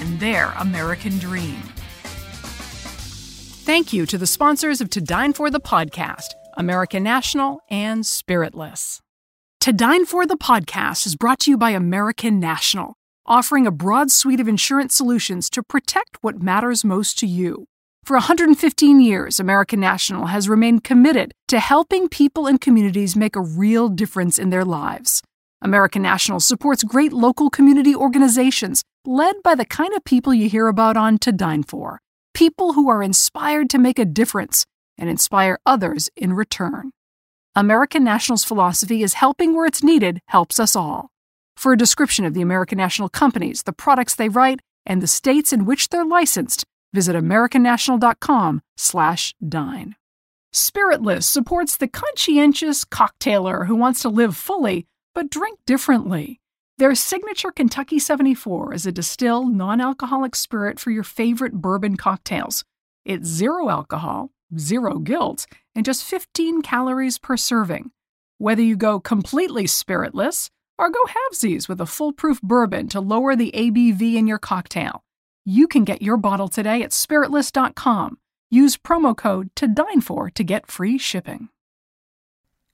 and 0.00 0.20
their 0.20 0.52
American 0.58 1.18
dream. 1.18 1.62
Thank 3.64 3.92
you 3.92 4.06
to 4.06 4.16
the 4.16 4.26
sponsors 4.26 4.80
of 4.80 4.88
To 4.90 5.00
Dine 5.00 5.32
For 5.32 5.50
the 5.50 5.60
podcast, 5.60 6.28
American 6.56 7.02
National 7.02 7.60
and 7.70 8.06
Spiritless. 8.06 9.00
To 9.60 9.72
Dine 9.72 10.06
For 10.06 10.26
the 10.26 10.36
podcast 10.36 11.04
is 11.04 11.16
brought 11.16 11.40
to 11.40 11.50
you 11.50 11.58
by 11.58 11.70
American 11.70 12.40
National, 12.40 12.94
offering 13.26 13.66
a 13.66 13.70
broad 13.70 14.10
suite 14.10 14.40
of 14.40 14.48
insurance 14.48 14.94
solutions 14.94 15.50
to 15.50 15.62
protect 15.62 16.16
what 16.22 16.40
matters 16.40 16.84
most 16.84 17.18
to 17.18 17.26
you. 17.26 17.66
For 18.04 18.14
115 18.14 19.00
years, 19.00 19.38
American 19.38 19.80
National 19.80 20.26
has 20.26 20.48
remained 20.48 20.82
committed 20.82 21.32
to 21.48 21.60
helping 21.60 22.08
people 22.08 22.46
and 22.46 22.58
communities 22.58 23.16
make 23.16 23.36
a 23.36 23.42
real 23.42 23.90
difference 23.90 24.38
in 24.38 24.48
their 24.48 24.64
lives. 24.64 25.20
American 25.60 26.00
National 26.00 26.40
supports 26.40 26.84
great 26.84 27.12
local 27.12 27.50
community 27.50 27.94
organizations 27.94 28.82
led 29.08 29.42
by 29.42 29.54
the 29.54 29.64
kind 29.64 29.94
of 29.94 30.04
people 30.04 30.34
you 30.34 30.50
hear 30.50 30.68
about 30.68 30.94
on 30.94 31.16
To 31.18 31.32
Dine 31.32 31.62
For 31.62 32.02
people 32.34 32.74
who 32.74 32.90
are 32.90 33.02
inspired 33.02 33.70
to 33.70 33.78
make 33.78 33.98
a 33.98 34.04
difference 34.04 34.66
and 34.98 35.08
inspire 35.08 35.58
others 35.64 36.10
in 36.14 36.34
return. 36.34 36.90
American 37.56 38.04
National's 38.04 38.44
philosophy 38.44 39.02
is 39.02 39.14
helping 39.14 39.56
where 39.56 39.64
it's 39.64 39.82
needed 39.82 40.20
helps 40.26 40.60
us 40.60 40.76
all. 40.76 41.08
For 41.56 41.72
a 41.72 41.78
description 41.78 42.26
of 42.26 42.34
the 42.34 42.42
American 42.42 42.76
National 42.76 43.08
companies, 43.08 43.62
the 43.62 43.72
products 43.72 44.14
they 44.14 44.28
write, 44.28 44.60
and 44.84 45.02
the 45.02 45.06
states 45.06 45.54
in 45.54 45.64
which 45.64 45.88
they're 45.88 46.04
licensed, 46.04 46.66
visit 46.92 47.16
americannational.com/dine. 47.16 49.96
Spiritless 50.52 51.26
supports 51.26 51.78
the 51.78 51.88
conscientious 51.88 52.84
cocktailer 52.84 53.66
who 53.66 53.74
wants 53.74 54.02
to 54.02 54.10
live 54.10 54.36
fully 54.36 54.86
but 55.14 55.30
drink 55.30 55.58
differently. 55.66 56.42
Their 56.78 56.94
signature 56.94 57.50
Kentucky 57.50 57.98
74 57.98 58.72
is 58.72 58.86
a 58.86 58.92
distilled, 58.92 59.52
non 59.52 59.80
alcoholic 59.80 60.36
spirit 60.36 60.78
for 60.78 60.92
your 60.92 61.02
favorite 61.02 61.54
bourbon 61.54 61.96
cocktails. 61.96 62.64
It's 63.04 63.26
zero 63.26 63.68
alcohol, 63.68 64.30
zero 64.56 65.00
guilt, 65.00 65.46
and 65.74 65.84
just 65.84 66.04
15 66.04 66.62
calories 66.62 67.18
per 67.18 67.36
serving. 67.36 67.90
Whether 68.38 68.62
you 68.62 68.76
go 68.76 69.00
completely 69.00 69.66
spiritless 69.66 70.50
or 70.78 70.88
go 70.88 71.00
halvesies 71.08 71.68
with 71.68 71.80
a 71.80 71.86
foolproof 71.86 72.40
bourbon 72.42 72.86
to 72.90 73.00
lower 73.00 73.34
the 73.34 73.50
ABV 73.56 74.14
in 74.14 74.28
your 74.28 74.38
cocktail, 74.38 75.02
you 75.44 75.66
can 75.66 75.82
get 75.82 76.00
your 76.00 76.16
bottle 76.16 76.46
today 76.46 76.84
at 76.84 76.90
spiritless.com. 76.90 78.18
Use 78.50 78.76
promo 78.76 79.16
code 79.16 79.50
to 79.56 79.66
dine 79.66 80.00
for 80.00 80.30
to 80.30 80.44
get 80.44 80.70
free 80.70 80.96
shipping. 80.96 81.48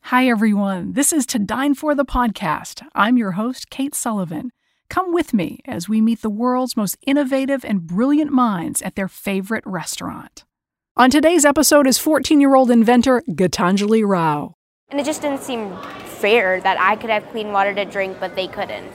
Hi, 0.08 0.28
everyone. 0.28 0.92
This 0.92 1.14
is 1.14 1.24
To 1.24 1.38
Dine 1.38 1.72
For 1.72 1.94
the 1.94 2.05
podcast. 2.05 2.86
I'm 2.94 3.16
your 3.16 3.33
host, 3.33 3.70
Kate 3.70 3.94
Sullivan. 3.94 4.50
Come 4.91 5.14
with 5.14 5.33
me 5.33 5.60
as 5.64 5.88
we 5.88 6.02
meet 6.02 6.20
the 6.20 6.28
world's 6.28 6.77
most 6.77 6.98
innovative 7.06 7.64
and 7.64 7.86
brilliant 7.86 8.30
minds 8.30 8.82
at 8.82 8.97
their 8.97 9.08
favorite 9.08 9.64
restaurant. 9.64 10.44
On 10.94 11.09
today's 11.09 11.47
episode 11.47 11.87
is 11.87 11.97
14 11.97 12.38
year 12.38 12.54
old 12.54 12.70
inventor 12.70 13.22
Gitanjali 13.31 14.06
Rao. 14.06 14.56
And 14.91 15.00
it 15.00 15.06
just 15.06 15.22
didn't 15.22 15.41
seem 15.41 15.75
fair 16.04 16.60
that 16.60 16.78
I 16.78 16.97
could 16.97 17.09
have 17.09 17.26
clean 17.31 17.50
water 17.53 17.75
to 17.75 17.86
drink, 17.86 18.19
but 18.21 18.36
they 18.36 18.47
couldn't. 18.47 18.92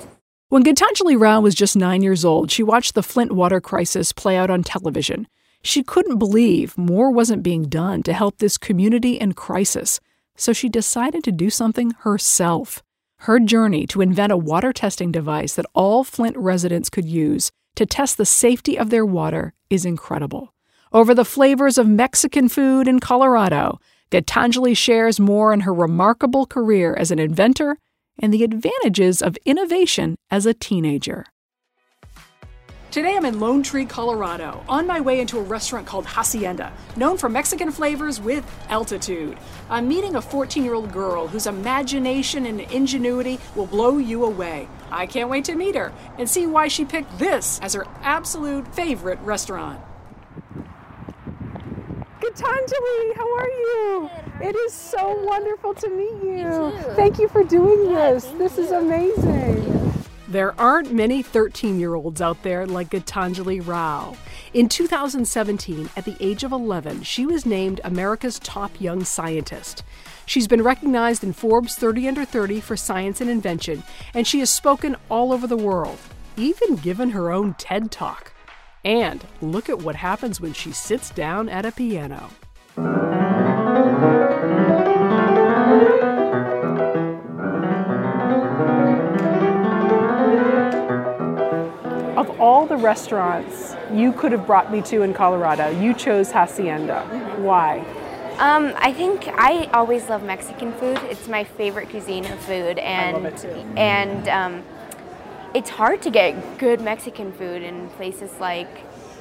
When 0.49 0.63
Gitanjali 0.63 1.19
Rao 1.19 1.39
was 1.39 1.55
just 1.55 1.75
nine 1.75 2.03
years 2.03 2.23
old, 2.23 2.51
she 2.51 2.61
watched 2.61 2.93
the 2.93 3.01
Flint 3.01 3.31
water 3.31 3.59
crisis 3.59 4.13
play 4.13 4.37
out 4.37 4.51
on 4.51 4.61
television. 4.61 5.27
She 5.63 5.81
couldn't 5.81 6.19
believe 6.19 6.77
more 6.77 7.09
wasn't 7.09 7.41
being 7.41 7.63
done 7.63 8.03
to 8.03 8.13
help 8.13 8.37
this 8.37 8.59
community 8.59 9.13
in 9.13 9.33
crisis 9.33 9.99
so 10.39 10.53
she 10.53 10.69
decided 10.69 11.23
to 11.23 11.31
do 11.31 11.49
something 11.49 11.91
herself. 11.99 12.81
Her 13.23 13.39
journey 13.39 13.85
to 13.87 14.01
invent 14.01 14.31
a 14.31 14.37
water 14.37 14.71
testing 14.71 15.11
device 15.11 15.53
that 15.55 15.65
all 15.73 16.03
Flint 16.03 16.37
residents 16.37 16.89
could 16.89 17.05
use 17.05 17.51
to 17.75 17.85
test 17.85 18.17
the 18.17 18.25
safety 18.25 18.77
of 18.77 18.89
their 18.89 19.05
water 19.05 19.53
is 19.69 19.85
incredible. 19.85 20.53
Over 20.93 21.13
the 21.13 21.25
flavors 21.25 21.77
of 21.77 21.87
Mexican 21.87 22.49
food 22.49 22.87
in 22.87 22.99
Colorado, 22.99 23.79
Gitanjali 24.11 24.75
shares 24.75 25.19
more 25.19 25.53
in 25.53 25.61
her 25.61 25.73
remarkable 25.73 26.45
career 26.45 26.95
as 26.95 27.11
an 27.11 27.19
inventor 27.19 27.77
and 28.17 28.33
the 28.33 28.43
advantages 28.43 29.21
of 29.21 29.37
innovation 29.45 30.15
as 30.31 30.45
a 30.45 30.53
teenager. 30.53 31.25
Today 32.91 33.15
I'm 33.15 33.25
in 33.25 33.39
Lone 33.39 33.61
Tree, 33.61 33.85
Colorado, 33.85 34.63
on 34.67 34.87
my 34.87 34.99
way 34.99 35.19
into 35.19 35.37
a 35.37 35.43
restaurant 35.43 35.85
called 35.85 36.07
Hacienda, 36.07 36.73
known 36.95 37.19
for 37.19 37.29
Mexican 37.29 37.69
flavors 37.69 38.19
with 38.19 38.43
altitude. 38.67 39.37
I'm 39.69 39.87
meeting 39.87 40.15
a 40.15 40.21
14 40.23 40.63
year 40.63 40.73
old 40.73 40.91
girl 40.91 41.27
whose 41.27 41.45
imagination 41.45 42.47
and 42.47 42.61
ingenuity 42.61 43.39
will 43.55 43.67
blow 43.67 43.99
you 43.99 44.25
away. 44.25 44.67
I 44.89 45.05
can't 45.05 45.29
wait 45.29 45.45
to 45.45 45.55
meet 45.55 45.75
her 45.75 45.93
and 46.17 46.27
see 46.27 46.47
why 46.47 46.67
she 46.67 46.83
picked 46.83 47.19
this 47.19 47.59
as 47.61 47.75
her 47.75 47.85
absolute 48.01 48.73
favorite 48.73 49.19
restaurant. 49.19 49.79
Gitanjali, 52.19 53.15
how 53.15 53.37
are 53.37 53.49
you? 53.49 54.09
It 54.41 54.55
is 54.55 54.73
so 54.73 55.23
wonderful 55.25 55.75
to 55.75 55.89
meet 55.89 56.23
you. 56.23 56.71
Thank 56.95 57.19
you 57.19 57.27
for 57.27 57.43
doing 57.43 57.93
this. 57.93 58.25
This 58.39 58.57
is 58.57 58.71
amazing. 58.71 59.78
There 60.29 60.53
aren't 60.61 60.93
many 60.93 61.23
13 61.23 61.79
year 61.79 61.95
olds 61.95 62.21
out 62.21 62.43
there 62.43 62.67
like 62.67 62.91
Gitanjali 62.91 63.65
Rao. 63.65 64.15
In 64.53 64.69
2017, 64.69 65.89
at 65.97 66.05
the 66.05 66.15
age 66.19 66.43
of 66.43 66.51
11, 66.51 67.01
she 67.01 67.25
was 67.25 67.47
named 67.47 67.81
America's 67.83 68.37
top 68.37 68.79
young 68.79 69.03
scientist. 69.03 69.81
She's 70.27 70.47
been 70.47 70.61
recognized 70.61 71.23
in 71.23 71.33
Forbes 71.33 71.73
30 71.75 72.09
Under 72.09 72.25
30 72.25 72.61
for 72.61 72.77
science 72.77 73.21
and 73.21 73.29
invention, 73.29 73.81
and 74.13 74.27
she 74.27 74.37
has 74.37 74.51
spoken 74.51 74.97
all 75.09 75.33
over 75.33 75.47
the 75.47 75.57
world, 75.57 75.97
even 76.37 76.75
given 76.75 77.09
her 77.09 77.31
own 77.31 77.55
TED 77.55 77.89
Talk. 77.89 78.31
And 78.85 79.25
look 79.41 79.67
at 79.67 79.81
what 79.81 79.95
happens 79.95 80.39
when 80.39 80.53
she 80.53 80.71
sits 80.71 81.09
down 81.09 81.49
at 81.49 81.65
a 81.65 81.71
piano. 81.71 82.29
Restaurants 92.79 93.75
you 93.93 94.11
could 94.13 94.31
have 94.31 94.45
brought 94.45 94.71
me 94.71 94.81
to 94.83 95.01
in 95.01 95.13
Colorado, 95.13 95.69
you 95.69 95.93
chose 95.93 96.31
Hacienda. 96.31 97.03
Why? 97.37 97.79
Um, 98.39 98.73
I 98.77 98.93
think 98.93 99.27
I 99.27 99.65
always 99.73 100.07
love 100.07 100.23
Mexican 100.23 100.71
food. 100.73 100.97
It's 101.09 101.27
my 101.27 101.43
favorite 101.43 101.89
cuisine 101.89 102.25
of 102.25 102.39
food, 102.39 102.79
and 102.79 103.27
and 103.77 104.29
um, 104.29 104.63
it's 105.53 105.69
hard 105.69 106.01
to 106.03 106.09
get 106.09 106.57
good 106.57 106.79
Mexican 106.79 107.33
food 107.33 107.63
in 107.63 107.89
places 107.89 108.31
like 108.39 108.69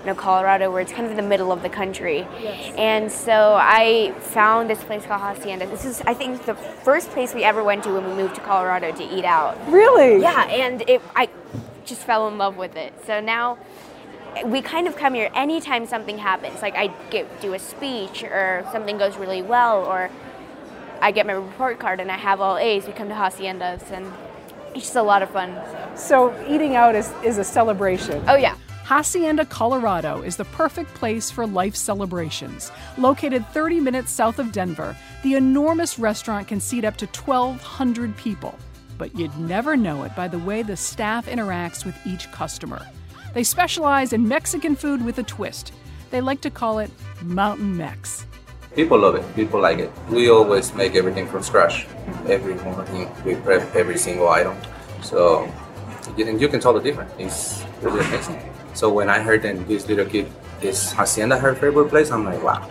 you 0.00 0.06
know 0.06 0.14
Colorado, 0.14 0.70
where 0.70 0.80
it's 0.80 0.92
kind 0.92 1.04
of 1.04 1.10
in 1.10 1.16
the 1.16 1.28
middle 1.28 1.50
of 1.50 1.62
the 1.62 1.68
country. 1.68 2.18
Yes. 2.40 2.74
And 2.78 3.10
so 3.10 3.56
I 3.60 4.14
found 4.20 4.70
this 4.70 4.82
place 4.84 5.04
called 5.04 5.20
Hacienda. 5.20 5.66
This 5.66 5.84
is 5.84 6.00
I 6.02 6.14
think 6.14 6.44
the 6.46 6.54
first 6.54 7.10
place 7.10 7.34
we 7.34 7.42
ever 7.42 7.64
went 7.64 7.82
to 7.84 7.92
when 7.92 8.04
we 8.08 8.14
moved 8.14 8.36
to 8.36 8.40
Colorado 8.42 8.92
to 8.92 9.18
eat 9.18 9.24
out. 9.24 9.58
Really? 9.68 10.22
Yeah, 10.22 10.44
and 10.44 10.82
it 10.88 11.02
I 11.16 11.28
just 11.88 12.02
fell 12.02 12.28
in 12.28 12.38
love 12.38 12.56
with 12.56 12.76
it. 12.76 12.92
So 13.06 13.20
now 13.20 13.58
we 14.44 14.62
kind 14.62 14.86
of 14.86 14.96
come 14.96 15.14
here 15.14 15.30
anytime 15.34 15.86
something 15.86 16.18
happens. 16.18 16.62
Like 16.62 16.76
I 16.76 16.88
get 17.10 17.40
do 17.40 17.54
a 17.54 17.58
speech 17.58 18.22
or 18.22 18.66
something 18.72 18.98
goes 18.98 19.16
really 19.16 19.42
well 19.42 19.84
or 19.84 20.10
I 21.00 21.12
get 21.12 21.26
my 21.26 21.32
report 21.32 21.78
card 21.78 22.00
and 22.00 22.10
I 22.10 22.16
have 22.16 22.40
all 22.40 22.58
A's. 22.58 22.86
We 22.86 22.92
come 22.92 23.08
to 23.08 23.14
haciendas 23.14 23.90
and 23.90 24.12
it's 24.74 24.84
just 24.84 24.96
a 24.96 25.02
lot 25.02 25.22
of 25.22 25.30
fun. 25.30 25.56
So 25.96 26.34
eating 26.48 26.76
out 26.76 26.94
is, 26.94 27.12
is 27.24 27.38
a 27.38 27.44
celebration. 27.44 28.22
Oh 28.28 28.36
yeah. 28.36 28.56
Hacienda, 28.84 29.44
Colorado 29.44 30.22
is 30.22 30.36
the 30.36 30.46
perfect 30.46 30.94
place 30.94 31.30
for 31.30 31.46
life 31.46 31.76
celebrations. 31.76 32.72
Located 32.96 33.46
30 33.48 33.80
minutes 33.80 34.10
south 34.10 34.38
of 34.38 34.50
Denver, 34.50 34.96
the 35.22 35.34
enormous 35.34 35.98
restaurant 35.98 36.48
can 36.48 36.58
seat 36.58 36.86
up 36.86 36.96
to 36.96 37.06
1,200 37.06 38.16
people. 38.16 38.58
But 38.98 39.16
you'd 39.16 39.38
never 39.38 39.76
know 39.76 40.02
it 40.02 40.14
by 40.14 40.28
the 40.28 40.38
way 40.38 40.62
the 40.62 40.76
staff 40.76 41.26
interacts 41.26 41.86
with 41.86 41.96
each 42.04 42.30
customer. 42.32 42.86
They 43.32 43.44
specialize 43.44 44.12
in 44.12 44.26
Mexican 44.26 44.74
food 44.74 45.04
with 45.04 45.18
a 45.18 45.22
twist. 45.22 45.72
They 46.10 46.20
like 46.20 46.40
to 46.42 46.50
call 46.50 46.80
it 46.80 46.90
Mountain 47.22 47.76
Mex. 47.76 48.26
People 48.74 48.98
love 48.98 49.14
it. 49.14 49.24
People 49.34 49.60
like 49.60 49.78
it. 49.78 49.90
We 50.10 50.28
always 50.28 50.74
make 50.74 50.94
everything 50.94 51.26
from 51.26 51.42
scratch. 51.42 51.86
Every 52.26 52.54
morning 52.56 53.08
we 53.24 53.36
prep 53.36 53.74
every 53.74 53.98
single 53.98 54.28
item. 54.28 54.56
So 55.02 55.50
and 56.18 56.40
you 56.40 56.48
can 56.48 56.58
tell 56.60 56.72
the 56.72 56.80
difference. 56.80 57.12
It's 57.18 57.64
really 57.82 58.00
amazing. 58.00 58.42
So 58.74 58.92
when 58.92 59.08
I 59.08 59.20
heard 59.20 59.42
that 59.42 59.68
this 59.68 59.86
little 59.88 60.06
kid 60.06 60.30
is 60.62 60.92
Hacienda 60.92 61.38
her 61.38 61.54
favorite 61.54 61.88
place, 61.88 62.10
I'm 62.10 62.24
like, 62.24 62.42
wow. 62.42 62.68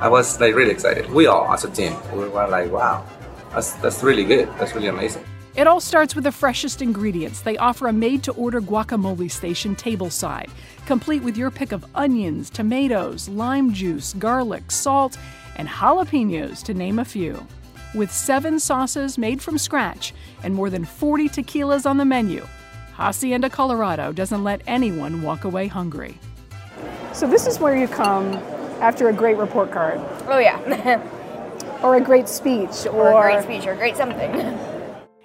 I 0.00 0.08
was 0.08 0.40
like 0.40 0.54
really 0.54 0.72
excited. 0.72 1.10
We 1.10 1.26
all, 1.26 1.50
as 1.52 1.64
a 1.64 1.70
team, 1.70 1.94
we 2.12 2.28
were 2.28 2.48
like, 2.48 2.70
wow, 2.70 3.06
that's 3.52 3.72
that's 3.74 4.02
really 4.02 4.24
good. 4.24 4.48
That's 4.58 4.74
really 4.74 4.88
amazing. 4.88 5.24
It 5.56 5.68
all 5.68 5.80
starts 5.80 6.16
with 6.16 6.24
the 6.24 6.32
freshest 6.32 6.82
ingredients. 6.82 7.42
They 7.42 7.56
offer 7.58 7.86
a 7.86 7.92
made 7.92 8.24
to 8.24 8.32
order 8.32 8.60
guacamole 8.60 9.30
station 9.30 9.76
tableside, 9.76 10.50
complete 10.84 11.22
with 11.22 11.36
your 11.36 11.52
pick 11.52 11.70
of 11.70 11.84
onions, 11.94 12.50
tomatoes, 12.50 13.28
lime 13.28 13.72
juice, 13.72 14.14
garlic, 14.14 14.72
salt, 14.72 15.16
and 15.54 15.68
jalapenos, 15.68 16.64
to 16.64 16.74
name 16.74 16.98
a 16.98 17.04
few. 17.04 17.46
With 17.94 18.10
seven 18.10 18.58
sauces 18.58 19.16
made 19.16 19.40
from 19.40 19.56
scratch 19.56 20.12
and 20.42 20.56
more 20.56 20.70
than 20.70 20.84
40 20.84 21.28
tequilas 21.28 21.86
on 21.86 21.98
the 21.98 22.04
menu, 22.04 22.44
Hacienda 22.94 23.48
Colorado 23.48 24.12
doesn't 24.12 24.42
let 24.42 24.60
anyone 24.66 25.22
walk 25.22 25.44
away 25.44 25.68
hungry. 25.68 26.18
So, 27.12 27.28
this 27.28 27.46
is 27.46 27.60
where 27.60 27.76
you 27.76 27.86
come 27.86 28.32
after 28.80 29.08
a 29.08 29.12
great 29.12 29.36
report 29.36 29.70
card. 29.70 30.00
Oh, 30.26 30.38
yeah. 30.38 31.00
or 31.84 31.94
a 31.94 32.00
great 32.00 32.28
speech, 32.28 32.86
or, 32.86 33.12
or 33.12 33.28
a 33.28 33.34
great 33.34 33.44
speech, 33.44 33.66
or 33.68 33.72
a 33.72 33.76
great 33.76 33.96
something. 33.96 34.58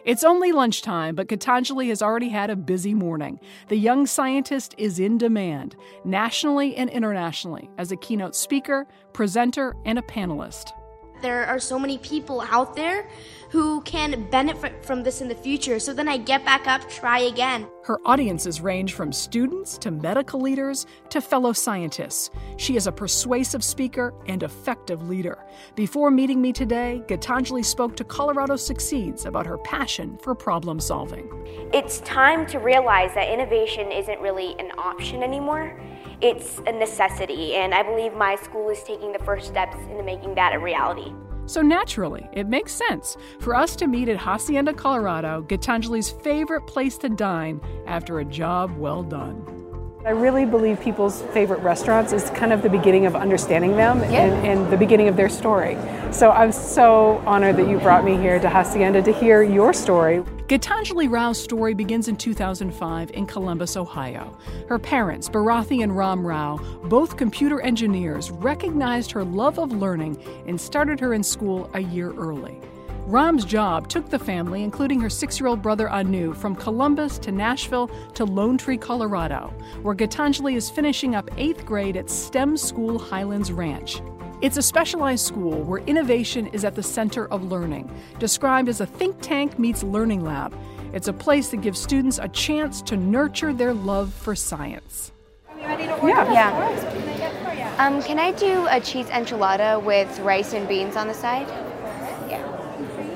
It's 0.05 0.23
only 0.23 0.51
lunchtime, 0.51 1.15
but 1.15 1.27
Gitanjali 1.27 1.89
has 1.89 2.01
already 2.01 2.29
had 2.29 2.49
a 2.49 2.55
busy 2.55 2.93
morning. 2.93 3.39
The 3.67 3.77
young 3.77 4.07
scientist 4.07 4.73
is 4.77 4.99
in 4.99 5.17
demand, 5.17 5.75
nationally 6.05 6.75
and 6.75 6.89
internationally, 6.89 7.69
as 7.77 7.91
a 7.91 7.97
keynote 7.97 8.35
speaker, 8.35 8.87
presenter, 9.13 9.75
and 9.85 9.99
a 9.99 10.03
panelist. 10.03 10.71
There 11.21 11.45
are 11.45 11.59
so 11.59 11.77
many 11.77 11.97
people 11.97 12.41
out 12.41 12.75
there 12.75 13.07
who 13.49 13.81
can 13.81 14.29
benefit 14.29 14.85
from 14.85 15.03
this 15.03 15.21
in 15.21 15.27
the 15.27 15.35
future. 15.35 15.79
So 15.79 15.93
then 15.93 16.07
I 16.07 16.17
get 16.17 16.45
back 16.45 16.67
up, 16.67 16.87
try 16.89 17.19
again. 17.19 17.67
Her 17.83 17.99
audiences 18.05 18.61
range 18.61 18.93
from 18.93 19.11
students 19.11 19.77
to 19.79 19.89
medical 19.89 20.39
leaders 20.39 20.85
to 21.09 21.19
fellow 21.19 21.51
scientists. 21.51 22.29
She 22.57 22.75
is 22.75 22.85
a 22.85 22.91
persuasive 22.91 23.63
speaker 23.63 24.13
and 24.27 24.43
effective 24.43 25.09
leader. 25.09 25.43
Before 25.75 26.11
meeting 26.11 26.41
me 26.41 26.53
today, 26.53 27.01
Gitanjali 27.07 27.65
spoke 27.65 27.95
to 27.95 28.03
Colorado 28.03 28.55
Succeeds 28.55 29.25
about 29.25 29.47
her 29.47 29.57
passion 29.57 30.17
for 30.19 30.35
problem 30.35 30.79
solving. 30.79 31.27
It's 31.73 32.01
time 32.01 32.45
to 32.47 32.59
realize 32.59 33.15
that 33.15 33.33
innovation 33.33 33.91
isn't 33.91 34.19
really 34.19 34.55
an 34.59 34.71
option 34.77 35.23
anymore 35.23 35.79
it's 36.21 36.59
a 36.67 36.71
necessity, 36.71 37.55
and 37.55 37.73
I 37.73 37.83
believe 37.83 38.13
my 38.13 38.35
school 38.35 38.69
is 38.69 38.83
taking 38.83 39.11
the 39.11 39.19
first 39.19 39.47
steps 39.47 39.77
into 39.89 40.03
making 40.03 40.35
that 40.35 40.53
a 40.53 40.59
reality. 40.59 41.13
So 41.45 41.61
naturally, 41.61 42.29
it 42.33 42.47
makes 42.47 42.73
sense 42.73 43.17
for 43.39 43.55
us 43.55 43.75
to 43.77 43.87
meet 43.87 44.07
at 44.09 44.17
Hacienda, 44.17 44.73
Colorado, 44.73 45.43
Gitanjali's 45.47 46.11
favorite 46.11 46.67
place 46.67 46.97
to 46.99 47.09
dine 47.09 47.59
after 47.87 48.19
a 48.19 48.25
job 48.25 48.77
well 48.77 49.01
done. 49.01 49.58
I 50.05 50.11
really 50.11 50.45
believe 50.45 50.79
people's 50.79 51.23
favorite 51.33 51.59
restaurants 51.59 52.13
is 52.13 52.29
kind 52.29 52.53
of 52.53 52.61
the 52.61 52.69
beginning 52.69 53.05
of 53.05 53.17
understanding 53.17 53.75
them 53.75 53.99
yeah. 54.03 54.23
and, 54.23 54.47
and, 54.47 54.71
the 54.71 54.77
beginning 54.77 55.09
of 55.09 55.17
their 55.17 55.27
story. 55.27 55.77
So 56.13 56.31
I'm 56.31 56.53
so 56.53 57.21
honored 57.25 57.57
that 57.57 57.67
you 57.67 57.79
brought 57.79 58.05
me 58.05 58.15
here 58.15 58.39
to 58.39 58.49
Hacienda 58.49 59.01
to 59.01 59.11
hear 59.11 59.43
your 59.43 59.73
story. 59.73 60.23
Gitanjali 60.47 61.11
Rao's 61.11 61.43
story 61.43 61.73
begins 61.73 62.07
in 62.07 62.15
2005 62.15 63.11
in 63.11 63.25
Columbus, 63.25 63.75
Ohio. 63.75 64.37
Her 64.69 64.79
parents, 64.79 65.27
Bharathi 65.27 65.83
and 65.83 65.95
Ram 65.95 66.25
Rao, 66.25 66.59
both 66.85 67.17
computer 67.17 67.59
engineers, 67.59 68.31
recognized 68.31 69.11
her 69.11 69.25
love 69.25 69.59
of 69.59 69.73
learning 69.73 70.17
and 70.47 70.59
started 70.59 71.01
her 71.01 71.13
in 71.13 71.23
school 71.23 71.69
a 71.73 71.81
year 71.81 72.13
early. 72.13 72.61
Ram's 73.09 73.43
job 73.43 73.87
took 73.87 74.07
the 74.07 74.19
family, 74.19 74.61
including 74.61 75.01
her 75.01 75.09
six 75.09 75.39
year 75.39 75.47
old 75.47 75.63
brother 75.63 75.89
Anu, 75.89 76.31
from 76.35 76.55
Columbus 76.55 77.17
to 77.19 77.31
Nashville 77.31 77.87
to 78.13 78.23
Lone 78.23 78.55
Tree, 78.55 78.77
Colorado, 78.77 79.51
where 79.81 79.95
Gitanjali 79.95 80.55
is 80.55 80.69
finishing 80.69 81.15
up 81.15 81.27
eighth 81.35 81.65
grade 81.65 81.97
at 81.97 82.07
STEM 82.07 82.55
School 82.55 82.99
Highlands 82.99 83.51
Ranch. 83.51 84.03
It's 84.41 84.57
a 84.57 84.61
specialized 84.61 85.25
school 85.25 85.63
where 85.63 85.79
innovation 85.85 86.45
is 86.53 86.63
at 86.63 86.75
the 86.75 86.83
center 86.83 87.27
of 87.29 87.43
learning, 87.43 87.89
described 88.19 88.69
as 88.69 88.79
a 88.79 88.85
think 88.85 89.19
tank 89.21 89.57
meets 89.57 89.81
learning 89.81 90.23
lab. 90.23 90.55
It's 90.93 91.07
a 91.07 91.13
place 91.13 91.49
that 91.49 91.61
gives 91.61 91.79
students 91.79 92.19
a 92.19 92.27
chance 92.27 92.79
to 92.83 92.95
nurture 92.95 93.53
their 93.53 93.73
love 93.73 94.13
for 94.13 94.35
science. 94.35 95.13
Yeah. 95.57 96.31
yeah. 96.31 97.75
Um, 97.79 98.03
can 98.03 98.19
I 98.19 98.33
do 98.33 98.67
a 98.69 98.79
cheese 98.79 99.07
enchilada 99.07 99.83
with 99.83 100.19
rice 100.19 100.53
and 100.53 100.67
beans 100.67 100.95
on 100.95 101.07
the 101.07 101.13
side? 101.15 101.47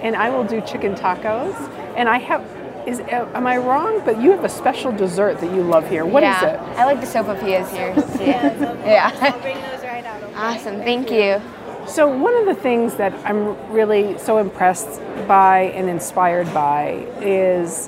And 0.04 0.16
I 0.16 0.30
will 0.30 0.44
do 0.44 0.62
chicken 0.62 0.94
tacos. 0.94 1.56
And 1.96 2.08
I 2.08 2.20
have, 2.20 2.42
is 2.86 3.00
am 3.00 3.48
I 3.48 3.58
wrong? 3.58 4.02
But 4.06 4.22
you 4.22 4.32
have 4.32 4.44
a 4.44 4.50
special 4.50 4.92
dessert 4.92 5.40
that 5.40 5.54
you 5.56 5.64
love 5.64 5.90
here. 5.90 6.06
What 6.06 6.22
yeah, 6.22 6.38
is 6.38 6.44
it? 6.44 6.60
I 6.78 6.86
like 6.86 7.00
the 7.00 7.08
sopapillas 7.08 7.70
here. 7.72 7.94
yeah. 8.26 8.86
yeah. 8.86 10.32
Awesome. 10.36 10.78
Thank 10.78 11.10
you. 11.10 11.42
So 11.88 12.08
one 12.08 12.36
of 12.36 12.46
the 12.46 12.56
things 12.56 12.96
that 12.96 13.14
I'm 13.26 13.72
really 13.72 14.18
so 14.18 14.38
impressed 14.38 15.02
by 15.28 15.72
and 15.76 15.90
inspired 15.90 16.54
by 16.54 17.08
is 17.22 17.88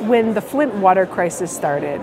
when 0.00 0.34
the 0.34 0.40
Flint 0.40 0.74
water 0.74 1.06
crisis 1.06 1.54
started. 1.54 2.00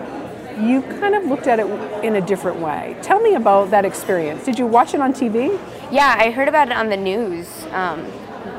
You 0.59 0.83
kind 0.83 1.15
of 1.15 1.25
looked 1.25 1.47
at 1.47 1.59
it 1.59 1.65
in 2.03 2.15
a 2.15 2.21
different 2.21 2.59
way. 2.59 2.95
Tell 3.01 3.19
me 3.19 3.33
about 3.33 3.71
that 3.71 3.85
experience. 3.85 4.45
Did 4.45 4.59
you 4.59 4.67
watch 4.67 4.93
it 4.93 5.01
on 5.01 5.13
TV? 5.13 5.59
Yeah, 5.91 6.15
I 6.17 6.29
heard 6.29 6.47
about 6.47 6.67
it 6.67 6.73
on 6.73 6.89
the 6.89 6.97
news. 6.97 7.65
Um, 7.71 8.05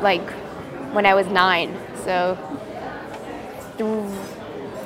like 0.03 0.29
when 0.93 1.07
I 1.07 1.15
was 1.15 1.27
nine, 1.27 1.77
so 2.05 2.39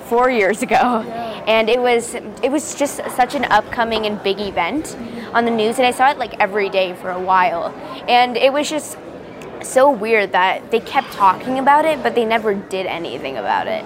four 0.07 0.31
years 0.31 0.63
ago, 0.63 1.03
and 1.47 1.69
it 1.69 1.81
was 1.81 2.15
it 2.15 2.51
was 2.51 2.75
just 2.75 2.97
such 3.17 3.35
an 3.35 3.45
upcoming 3.47 4.07
and 4.07 4.23
big 4.23 4.41
event 4.41 4.97
on 5.35 5.45
the 5.45 5.51
news, 5.51 5.79
and 5.79 5.87
I 5.87 5.91
saw 5.91 6.11
it 6.11 6.19
like 6.19 6.39
every 6.41 6.69
day 6.69 6.95
for 6.95 7.11
a 7.11 7.21
while, 7.21 7.75
and 8.09 8.37
it 8.37 8.53
was 8.53 8.71
just 8.71 8.97
so 9.63 9.91
weird 9.91 10.33
that 10.33 10.71
they 10.71 10.81
kept 10.81 11.13
talking 11.13 11.59
about 11.59 11.85
it, 11.85 12.03
but 12.03 12.15
they 12.15 12.25
never 12.25 12.55
did 12.55 12.87
anything 12.87 13.37
about 13.37 13.67
it. 13.67 13.85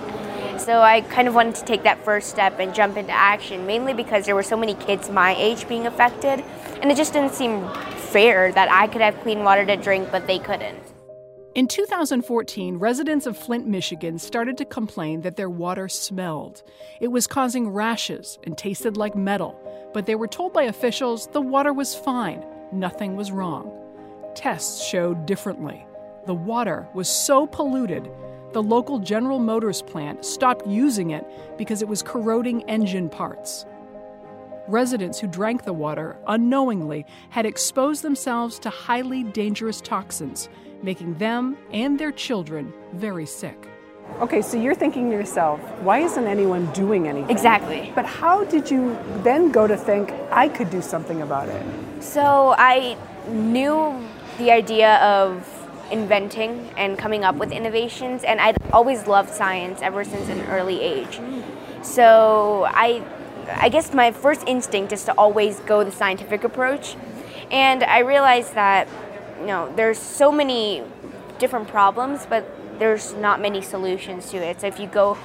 So 0.60 0.80
I 0.80 1.00
kind 1.00 1.26
of 1.26 1.34
wanted 1.34 1.56
to 1.56 1.64
take 1.64 1.82
that 1.82 2.04
first 2.04 2.28
step 2.28 2.60
and 2.60 2.72
jump 2.72 2.96
into 2.96 3.12
action, 3.12 3.66
mainly 3.66 3.94
because 3.94 4.26
there 4.26 4.34
were 4.36 4.42
so 4.44 4.56
many 4.56 4.74
kids 4.74 5.10
my 5.10 5.34
age 5.34 5.66
being 5.66 5.86
affected, 5.86 6.44
and 6.80 6.92
it 6.92 6.96
just 6.96 7.12
didn't 7.12 7.32
seem 7.32 7.68
fair 7.96 8.52
that 8.52 8.70
I 8.70 8.86
could 8.86 9.00
have 9.00 9.18
clean 9.22 9.42
water 9.42 9.64
to 9.64 9.76
drink, 9.76 10.10
but 10.12 10.26
they 10.26 10.38
couldn't. 10.38 10.91
In 11.54 11.68
2014, 11.68 12.78
residents 12.78 13.26
of 13.26 13.36
Flint, 13.36 13.66
Michigan 13.66 14.18
started 14.18 14.56
to 14.56 14.64
complain 14.64 15.20
that 15.20 15.36
their 15.36 15.50
water 15.50 15.86
smelled. 15.86 16.62
It 16.98 17.08
was 17.08 17.26
causing 17.26 17.68
rashes 17.68 18.38
and 18.44 18.56
tasted 18.56 18.96
like 18.96 19.14
metal, 19.14 19.60
but 19.92 20.06
they 20.06 20.14
were 20.14 20.28
told 20.28 20.54
by 20.54 20.62
officials 20.62 21.26
the 21.26 21.42
water 21.42 21.74
was 21.74 21.94
fine, 21.94 22.42
nothing 22.72 23.16
was 23.16 23.32
wrong. 23.32 23.70
Tests 24.34 24.82
showed 24.82 25.26
differently. 25.26 25.84
The 26.24 26.32
water 26.32 26.88
was 26.94 27.06
so 27.10 27.46
polluted, 27.46 28.10
the 28.52 28.62
local 28.62 28.98
General 28.98 29.38
Motors 29.38 29.82
plant 29.82 30.24
stopped 30.24 30.66
using 30.66 31.10
it 31.10 31.26
because 31.58 31.82
it 31.82 31.88
was 31.88 32.02
corroding 32.02 32.62
engine 32.62 33.10
parts. 33.10 33.66
Residents 34.68 35.20
who 35.20 35.26
drank 35.26 35.64
the 35.64 35.72
water 35.74 36.16
unknowingly 36.28 37.04
had 37.28 37.44
exposed 37.44 38.00
themselves 38.00 38.58
to 38.60 38.70
highly 38.70 39.22
dangerous 39.22 39.82
toxins 39.82 40.48
making 40.82 41.14
them 41.18 41.56
and 41.72 41.98
their 41.98 42.12
children 42.12 42.72
very 42.92 43.26
sick. 43.26 43.68
Okay, 44.20 44.42
so 44.42 44.56
you're 44.56 44.74
thinking 44.74 45.10
to 45.10 45.16
yourself, 45.16 45.60
why 45.80 46.00
isn't 46.00 46.26
anyone 46.26 46.70
doing 46.72 47.08
anything? 47.08 47.30
Exactly. 47.30 47.92
But 47.94 48.04
how 48.04 48.44
did 48.44 48.70
you 48.70 48.98
then 49.22 49.50
go 49.50 49.66
to 49.66 49.76
think, 49.76 50.12
I 50.30 50.48
could 50.48 50.70
do 50.70 50.82
something 50.82 51.22
about 51.22 51.48
it? 51.48 51.64
So 52.00 52.54
I 52.58 52.96
knew 53.28 54.06
the 54.38 54.50
idea 54.50 54.96
of 54.96 55.48
inventing 55.90 56.70
and 56.76 56.98
coming 56.98 57.24
up 57.24 57.36
with 57.36 57.52
innovations, 57.52 58.24
and 58.24 58.40
I'd 58.40 58.56
always 58.72 59.06
loved 59.06 59.30
science 59.30 59.80
ever 59.82 60.04
since 60.04 60.28
an 60.28 60.42
early 60.48 60.80
age. 60.80 61.20
So 61.82 62.66
I, 62.68 63.02
I 63.56 63.68
guess 63.68 63.94
my 63.94 64.10
first 64.10 64.42
instinct 64.46 64.92
is 64.92 65.04
to 65.04 65.12
always 65.12 65.60
go 65.60 65.84
the 65.84 65.92
scientific 65.92 66.44
approach, 66.44 66.96
and 67.50 67.82
I 67.82 68.00
realized 68.00 68.54
that 68.54 68.88
you 69.42 69.48
know, 69.48 69.72
there's 69.76 69.98
so 69.98 70.32
many 70.32 70.82
different 71.38 71.68
problems, 71.68 72.26
but 72.28 72.46
there's 72.78 73.12
not 73.14 73.40
many 73.40 73.60
solutions 73.60 74.30
to 74.30 74.36
it. 74.38 74.60
So 74.60 74.66
if 74.68 74.80
you 74.80 74.86
go 74.86 75.18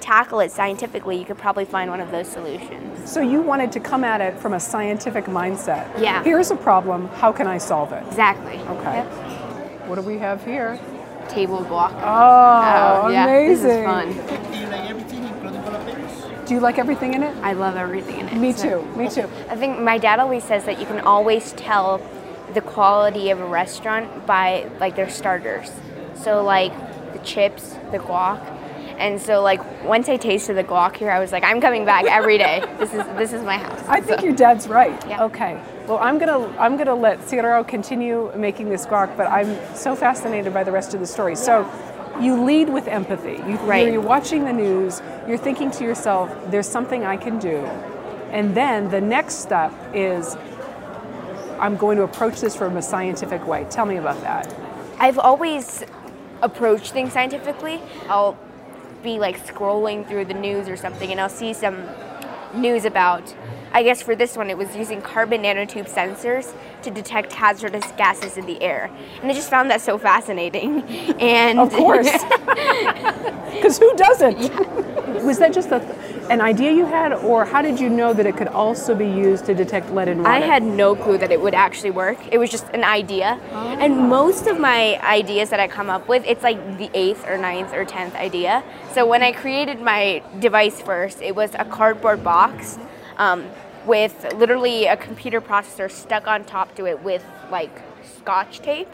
tackle 0.00 0.40
it 0.40 0.50
scientifically, 0.50 1.18
you 1.18 1.24
could 1.24 1.38
probably 1.38 1.64
find 1.64 1.90
one 1.90 2.00
of 2.00 2.10
those 2.10 2.26
solutions. 2.28 3.10
So 3.10 3.20
you 3.20 3.42
wanted 3.42 3.72
to 3.72 3.80
come 3.80 4.04
at 4.04 4.20
it 4.20 4.38
from 4.38 4.54
a 4.54 4.60
scientific 4.60 5.26
mindset. 5.26 5.86
Yeah. 6.00 6.22
Here's 6.24 6.50
a 6.50 6.56
problem, 6.56 7.08
how 7.08 7.30
can 7.30 7.46
I 7.46 7.58
solve 7.58 7.92
it? 7.92 8.04
Exactly. 8.06 8.58
Okay. 8.58 8.96
Yep. 8.96 9.88
What 9.88 9.96
do 9.96 10.02
we 10.02 10.18
have 10.18 10.44
here? 10.44 10.80
Table 11.28 11.58
guac. 11.58 11.92
Oh, 12.02 13.02
oh 13.04 13.08
yeah, 13.10 13.24
amazing. 13.24 13.68
This 13.68 13.76
is 13.76 13.84
fun. 13.84 14.08
Do 14.50 14.58
you 14.58 14.66
like 14.70 14.90
everything, 14.90 15.24
including 15.24 15.60
jalapenos? 15.60 16.46
Do 16.46 16.54
you 16.54 16.60
like 16.60 16.78
everything 16.78 17.14
in 17.14 17.22
it? 17.22 17.36
I 17.42 17.52
love 17.52 17.76
everything 17.76 18.20
in 18.20 18.28
it. 18.28 18.34
Me 18.34 18.52
so. 18.52 18.82
too, 18.82 18.98
me 18.98 19.10
too. 19.10 19.28
I 19.50 19.56
think 19.56 19.78
my 19.78 19.98
dad 19.98 20.20
always 20.20 20.44
says 20.44 20.64
that 20.64 20.80
you 20.80 20.86
can 20.86 21.00
always 21.00 21.52
tell 21.52 22.00
the 22.58 22.66
quality 22.70 23.30
of 23.30 23.38
a 23.40 23.46
restaurant 23.46 24.26
by 24.26 24.68
like 24.80 24.96
their 24.96 25.08
starters. 25.08 25.70
So 26.16 26.42
like 26.42 26.72
the 27.12 27.20
chips, 27.20 27.76
the 27.92 27.98
guac, 27.98 28.40
And 28.98 29.22
so 29.22 29.42
like 29.42 29.60
once 29.84 30.08
I 30.08 30.16
tasted 30.16 30.54
the 30.54 30.64
guac 30.64 30.96
here, 30.96 31.12
I 31.12 31.20
was 31.20 31.30
like, 31.30 31.44
I'm 31.44 31.60
coming 31.60 31.84
back 31.84 32.04
every 32.06 32.36
day. 32.36 32.56
this 32.80 32.92
is 32.92 33.04
this 33.20 33.32
is 33.32 33.42
my 33.44 33.58
house. 33.58 33.80
I 33.86 34.00
think 34.00 34.18
So- 34.20 34.26
your 34.26 34.34
dad's 34.34 34.66
right. 34.66 34.96
Yeah. 35.08 35.24
Okay. 35.28 35.52
Well, 35.86 35.98
I'm 36.08 36.18
gonna 36.18 36.40
I'm 36.58 36.76
gonna 36.76 36.96
let 37.08 37.16
Ciro 37.28 37.62
continue 37.62 38.32
making 38.34 38.66
this 38.74 38.84
guac, 38.86 39.16
but 39.16 39.26
I'm 39.38 39.50
so 39.76 39.94
fascinated 39.94 40.52
by 40.52 40.64
the 40.64 40.72
rest 40.72 40.94
of 40.94 41.00
the 41.00 41.06
story. 41.06 41.36
So, 41.36 41.54
you 42.20 42.32
lead 42.50 42.68
with 42.76 42.88
empathy. 42.88 43.36
You, 43.48 43.56
Right. 43.72 43.92
You're 43.92 44.08
watching 44.14 44.44
the 44.50 44.52
news. 44.52 45.00
You're 45.28 45.38
thinking 45.48 45.70
to 45.78 45.84
yourself, 45.84 46.26
"There's 46.52 46.68
something 46.78 47.04
I 47.14 47.16
can 47.16 47.38
do," 47.38 47.58
and 48.36 48.46
then 48.60 48.90
the 48.90 49.00
next 49.00 49.34
step 49.46 49.72
is, 49.94 50.36
"I'm 51.58 51.76
going 51.76 51.96
to 51.98 52.04
approach 52.04 52.40
this 52.40 52.56
from 52.56 52.76
a 52.76 52.82
scientific 52.82 53.46
way." 53.46 53.66
Tell 53.70 53.86
me 53.86 53.96
about 53.96 54.20
that. 54.22 54.54
I've 54.98 55.18
always 55.18 55.84
approached 56.42 56.92
things 56.92 57.12
scientifically. 57.12 57.80
I'll 58.08 58.36
be 59.02 59.18
like 59.18 59.44
scrolling 59.46 60.06
through 60.06 60.24
the 60.26 60.34
news 60.34 60.68
or 60.68 60.76
something 60.76 61.10
and 61.10 61.20
I'll 61.20 61.28
see 61.28 61.52
some 61.52 61.88
news 62.54 62.84
about 62.84 63.34
I 63.72 63.82
guess 63.82 64.02
for 64.02 64.16
this 64.16 64.36
one 64.36 64.50
it 64.50 64.58
was 64.58 64.74
using 64.76 65.02
carbon 65.02 65.42
nanotube 65.42 65.88
sensors 65.88 66.52
to 66.82 66.90
detect 66.90 67.32
hazardous 67.32 67.84
gases 67.96 68.36
in 68.36 68.46
the 68.46 68.60
air. 68.62 68.90
And 69.22 69.30
I 69.30 69.34
just 69.34 69.50
found 69.50 69.70
that 69.70 69.80
so 69.80 69.98
fascinating. 69.98 70.82
And 71.18 71.58
Of 71.58 71.72
course. 71.72 72.08
Because 73.58 73.78
who 73.78 73.92
doesn't? 73.96 74.38
Was 75.24 75.38
that 75.38 75.52
just 75.52 75.70
a, 75.70 75.80
an 76.30 76.40
idea 76.40 76.70
you 76.70 76.86
had, 76.86 77.12
or 77.12 77.44
how 77.44 77.60
did 77.62 77.80
you 77.80 77.88
know 77.88 78.12
that 78.12 78.26
it 78.26 78.36
could 78.36 78.48
also 78.48 78.94
be 78.94 79.06
used 79.06 79.46
to 79.46 79.54
detect 79.54 79.90
lead 79.90 80.08
in 80.08 80.18
water? 80.18 80.30
I 80.30 80.40
had 80.40 80.62
no 80.62 80.94
clue 80.94 81.18
that 81.18 81.32
it 81.32 81.40
would 81.40 81.54
actually 81.54 81.90
work. 81.90 82.18
It 82.30 82.38
was 82.38 82.50
just 82.50 82.68
an 82.68 82.84
idea. 82.84 83.40
And 83.52 83.92
ah. 83.94 84.06
most 84.06 84.46
of 84.46 84.60
my 84.60 85.00
ideas 85.02 85.50
that 85.50 85.60
I 85.60 85.66
come 85.66 85.90
up 85.90 86.08
with, 86.08 86.22
it's 86.26 86.42
like 86.42 86.78
the 86.78 86.90
eighth 86.94 87.26
or 87.26 87.36
ninth 87.36 87.72
or 87.72 87.84
tenth 87.84 88.14
idea. 88.14 88.62
So 88.92 89.06
when 89.06 89.22
I 89.22 89.32
created 89.32 89.80
my 89.80 90.22
device 90.38 90.80
first, 90.80 91.20
it 91.20 91.34
was 91.34 91.50
a 91.58 91.64
cardboard 91.64 92.22
box 92.22 92.78
um, 93.18 93.46
with 93.86 94.32
literally 94.34 94.86
a 94.86 94.96
computer 94.96 95.40
processor 95.40 95.90
stuck 95.90 96.26
on 96.26 96.44
top 96.44 96.74
to 96.76 96.86
it 96.86 97.02
with 97.02 97.24
like 97.50 97.82
scotch 98.02 98.60
tape 98.60 98.88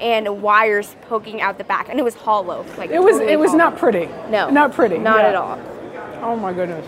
and 0.00 0.42
wires 0.42 0.94
poking 1.02 1.40
out 1.40 1.58
the 1.58 1.64
back. 1.64 1.88
And 1.88 1.98
it 1.98 2.02
was 2.02 2.14
hollow. 2.14 2.64
Like 2.76 2.90
It 2.90 3.02
was 3.02 3.14
totally 3.14 3.32
it 3.32 3.38
was 3.38 3.50
hollow. 3.50 3.64
not 3.64 3.78
pretty. 3.78 4.06
No. 4.30 4.50
Not 4.50 4.72
pretty. 4.72 4.98
Not 4.98 5.20
yeah. 5.20 5.28
at 5.28 5.34
all. 5.34 5.58
Oh 6.22 6.36
my 6.36 6.52
goodness. 6.52 6.86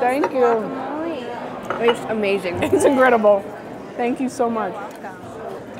Thank 0.00 0.32
you. 0.32 0.44
It's 1.80 2.00
amazing. 2.10 2.62
It's 2.62 2.84
incredible. 2.84 3.42
Thank 3.96 4.20
you 4.20 4.28
so 4.28 4.50
much. 4.50 4.74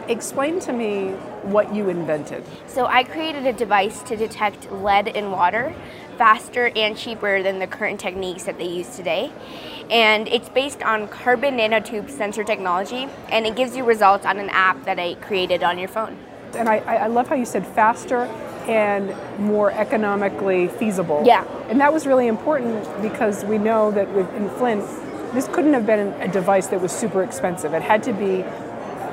Explain 0.08 0.60
to 0.60 0.72
me 0.72 1.08
what 1.42 1.74
you 1.74 1.88
invented. 1.88 2.44
So 2.66 2.86
I 2.86 3.04
created 3.04 3.46
a 3.46 3.52
device 3.52 4.02
to 4.02 4.16
detect 4.16 4.70
lead 4.72 5.08
in 5.08 5.30
water 5.30 5.74
faster 6.16 6.70
and 6.74 6.96
cheaper 6.96 7.42
than 7.42 7.58
the 7.58 7.66
current 7.66 8.00
techniques 8.00 8.44
that 8.44 8.58
they 8.58 8.68
use 8.68 8.96
today. 8.96 9.32
And 9.90 10.28
it's 10.28 10.48
based 10.48 10.82
on 10.82 11.08
carbon 11.08 11.58
nanotube 11.58 12.10
sensor 12.10 12.44
technology 12.44 13.08
and 13.28 13.46
it 13.46 13.56
gives 13.56 13.76
you 13.76 13.84
results 13.84 14.24
on 14.24 14.38
an 14.38 14.48
app 14.50 14.84
that 14.84 14.98
I 14.98 15.14
created 15.14 15.62
on 15.62 15.78
your 15.78 15.88
phone. 15.88 16.16
And 16.54 16.68
I, 16.68 16.78
I 16.78 17.06
love 17.08 17.28
how 17.28 17.34
you 17.34 17.44
said 17.44 17.66
faster 17.66 18.22
and 18.66 19.14
more 19.38 19.70
economically 19.72 20.68
feasible. 20.68 21.22
Yeah. 21.26 21.44
And 21.68 21.80
that 21.80 21.92
was 21.92 22.06
really 22.06 22.28
important 22.28 22.86
because 23.02 23.44
we 23.44 23.58
know 23.58 23.90
that 23.90 24.10
with, 24.12 24.32
in 24.34 24.48
Flint, 24.50 24.84
this 25.34 25.48
couldn't 25.48 25.74
have 25.74 25.84
been 25.84 26.08
a 26.22 26.28
device 26.28 26.68
that 26.68 26.80
was 26.80 26.92
super 26.92 27.22
expensive. 27.22 27.74
It 27.74 27.82
had 27.82 28.02
to 28.04 28.12
be, 28.12 28.44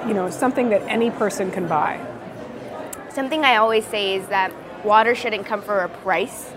you 0.08 0.14
know, 0.14 0.30
something 0.30 0.70
that 0.70 0.82
any 0.84 1.12
person 1.12 1.52
can 1.52 1.68
buy. 1.68 2.00
Something 3.10 3.44
I 3.44 3.58
always 3.58 3.86
say 3.86 4.16
is 4.16 4.28
that 4.28 4.54
water 4.86 5.16
shouldn't 5.16 5.46
come 5.46 5.62
for 5.62 5.80
a 5.80 5.90
price. 5.90 6.52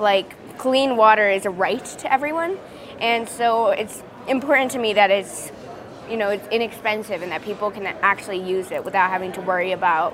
Like 0.00 0.58
clean 0.58 0.96
water 0.96 1.28
is 1.28 1.46
a 1.46 1.50
right 1.50 1.84
to 1.84 2.12
everyone. 2.12 2.58
And 3.00 3.28
so 3.28 3.68
it's 3.68 4.02
important 4.26 4.72
to 4.72 4.78
me 4.78 4.94
that 4.94 5.10
it's 5.10 5.52
you 6.10 6.16
know, 6.16 6.30
it's 6.30 6.48
inexpensive 6.48 7.22
and 7.22 7.30
that 7.30 7.42
people 7.42 7.70
can 7.70 7.86
actually 7.86 8.42
use 8.42 8.72
it 8.72 8.84
without 8.84 9.10
having 9.10 9.30
to 9.30 9.40
worry 9.42 9.70
about 9.70 10.12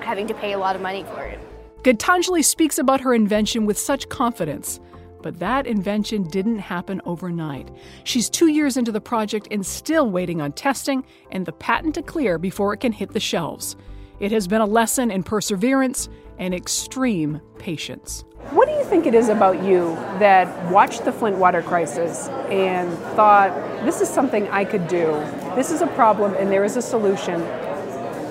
having 0.00 0.28
to 0.28 0.34
pay 0.34 0.52
a 0.52 0.58
lot 0.58 0.76
of 0.76 0.82
money 0.82 1.02
for 1.02 1.24
it. 1.24 1.40
Gitanjali 1.82 2.44
speaks 2.44 2.78
about 2.78 3.00
her 3.00 3.12
invention 3.12 3.66
with 3.66 3.76
such 3.76 4.08
confidence. 4.08 4.78
But 5.22 5.38
that 5.38 5.66
invention 5.66 6.22
didn't 6.22 6.60
happen 6.60 7.02
overnight. 7.04 7.70
She's 8.04 8.30
two 8.30 8.46
years 8.46 8.76
into 8.76 8.92
the 8.92 9.00
project 9.00 9.48
and 9.50 9.66
still 9.66 10.08
waiting 10.10 10.40
on 10.40 10.52
testing 10.52 11.04
and 11.30 11.44
the 11.44 11.52
patent 11.52 11.94
to 11.96 12.02
clear 12.02 12.38
before 12.38 12.72
it 12.72 12.80
can 12.80 12.92
hit 12.92 13.10
the 13.10 13.20
shelves. 13.20 13.76
It 14.18 14.32
has 14.32 14.48
been 14.48 14.60
a 14.60 14.66
lesson 14.66 15.10
in 15.10 15.22
perseverance 15.22 16.08
and 16.38 16.54
extreme 16.54 17.40
patience. 17.58 18.24
What 18.48 18.66
do 18.66 18.74
you 18.74 18.82
think 18.84 19.06
it 19.06 19.14
is 19.14 19.28
about 19.28 19.62
you 19.62 19.94
that 20.18 20.72
watched 20.72 21.04
the 21.04 21.12
Flint 21.12 21.36
water 21.36 21.62
crisis 21.62 22.26
and 22.48 22.92
thought, 23.14 23.52
this 23.84 24.00
is 24.00 24.08
something 24.08 24.48
I 24.48 24.64
could 24.64 24.88
do? 24.88 25.06
This 25.54 25.70
is 25.70 25.82
a 25.82 25.86
problem 25.86 26.34
and 26.34 26.50
there 26.50 26.64
is 26.64 26.76
a 26.76 26.82
solution, 26.82 27.42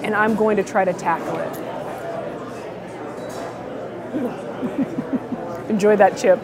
and 0.04 0.14
I'm 0.14 0.36
going 0.36 0.58
to 0.58 0.64
try 0.64 0.84
to 0.84 0.92
tackle 0.92 1.38
it? 1.38 1.58
Enjoy 5.70 5.96
that 5.96 6.18
chip. 6.18 6.40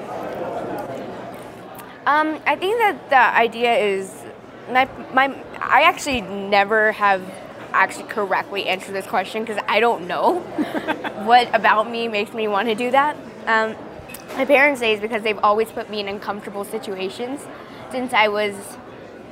Um, 2.06 2.40
I 2.46 2.56
think 2.56 2.78
that 2.78 3.10
the 3.10 3.18
idea 3.18 3.76
is 3.76 4.14
my, 4.72 4.88
my 5.14 5.36
I 5.60 5.82
actually 5.84 6.22
never 6.22 6.92
have 6.94 7.22
actually 7.74 8.06
correctly 8.06 8.68
answered 8.68 8.94
this 8.94 9.06
question 9.08 9.44
because 9.44 9.62
I 9.68 9.80
don't 9.80 10.08
know 10.08 10.40
what 11.26 11.54
about 11.54 11.90
me 11.90 12.08
makes 12.08 12.34
me 12.34 12.48
want 12.48 12.70
to 12.70 12.76
do 12.76 12.92
that. 12.92 13.18
Um, 13.46 13.76
my 14.36 14.46
parents 14.46 14.80
say 14.80 14.94
it's 14.94 15.02
because 15.02 15.24
they've 15.24 15.40
always 15.40 15.72
put 15.72 15.90
me 15.90 16.00
in 16.00 16.08
uncomfortable 16.08 16.64
situations 16.66 17.42
since 17.92 18.14
I 18.14 18.28
was 18.28 18.56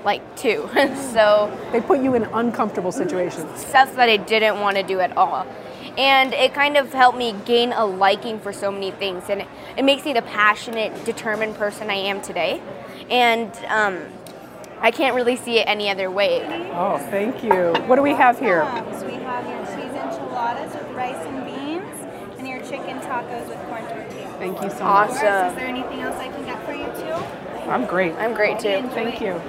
like 0.05 0.35
two. 0.35 0.69
so 1.13 1.57
They 1.71 1.81
put 1.81 1.99
you 2.01 2.13
in 2.13 2.23
uncomfortable 2.25 2.91
situations. 2.91 3.65
stuff 3.65 3.95
that 3.95 4.09
I 4.09 4.17
didn't 4.17 4.59
want 4.59 4.77
to 4.77 4.83
do 4.83 4.99
at 4.99 5.15
all. 5.17 5.45
And 5.97 6.33
it 6.33 6.53
kind 6.53 6.75
of 6.77 6.91
helped 6.91 7.17
me 7.17 7.35
gain 7.45 7.71
a 7.71 7.85
liking 7.85 8.39
for 8.39 8.51
so 8.51 8.71
many 8.71 8.91
things. 8.91 9.29
And 9.29 9.41
it, 9.41 9.47
it 9.77 9.85
makes 9.85 10.03
me 10.05 10.13
the 10.13 10.23
passionate, 10.23 11.05
determined 11.05 11.55
person 11.55 11.89
I 11.89 11.95
am 11.95 12.21
today. 12.21 12.61
And 13.09 13.51
um, 13.67 13.99
I 14.79 14.91
can't 14.91 15.15
really 15.15 15.35
see 15.35 15.59
it 15.59 15.65
any 15.67 15.89
other 15.89 16.09
way. 16.09 16.41
Oh, 16.73 16.97
thank 16.97 17.43
you. 17.43 17.73
What 17.85 17.97
do 17.97 18.01
we 18.01 18.11
have 18.13 18.39
here? 18.39 18.63
We 19.05 19.13
have 19.23 19.47
your 19.47 19.59
cheese 19.67 19.93
enchiladas 19.93 20.73
with 20.73 20.89
rice 20.95 21.25
and 21.27 21.45
beans, 21.45 22.39
and 22.39 22.47
your 22.47 22.59
chicken 22.59 22.99
tacos 22.99 23.47
with 23.47 23.59
corn 23.67 23.83
tortillas. 23.83 24.02
Thank 24.43 24.61
you 24.61 24.69
so 24.77 24.83
Awesome. 24.83 25.15
much. 25.15 25.51
Is 25.51 25.55
there 25.55 25.67
anything 25.67 26.01
else 26.01 26.17
I 26.17 26.27
can 26.27 26.43
get 26.43 26.65
for 26.65 26.73
you 26.73 26.85
too? 27.01 27.69
I'm 27.71 27.85
great. 27.85 28.13
I'm 28.15 28.33
great 28.33 28.59
too. 28.59 28.81
Thank 28.89 29.21
you. 29.21 29.39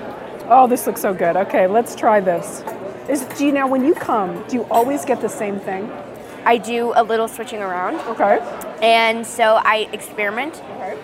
Oh, 0.48 0.68
this 0.68 0.86
looks 0.86 1.00
so 1.00 1.12
good. 1.12 1.36
Okay, 1.36 1.66
let's 1.66 1.96
try 1.96 2.20
this. 2.20 2.62
Is, 3.08 3.22
do 3.36 3.44
you 3.44 3.50
now, 3.50 3.66
when 3.66 3.84
you 3.84 3.92
come, 3.94 4.44
do 4.46 4.54
you 4.54 4.62
always 4.70 5.04
get 5.04 5.20
the 5.20 5.28
same 5.28 5.58
thing? 5.58 5.90
I 6.44 6.58
do 6.58 6.92
a 6.94 7.02
little 7.02 7.26
switching 7.26 7.60
around. 7.60 7.96
Okay. 8.14 8.38
And 8.82 9.26
so 9.26 9.58
I 9.64 9.88
experiment. 9.92 10.62
Okay. 10.76 10.96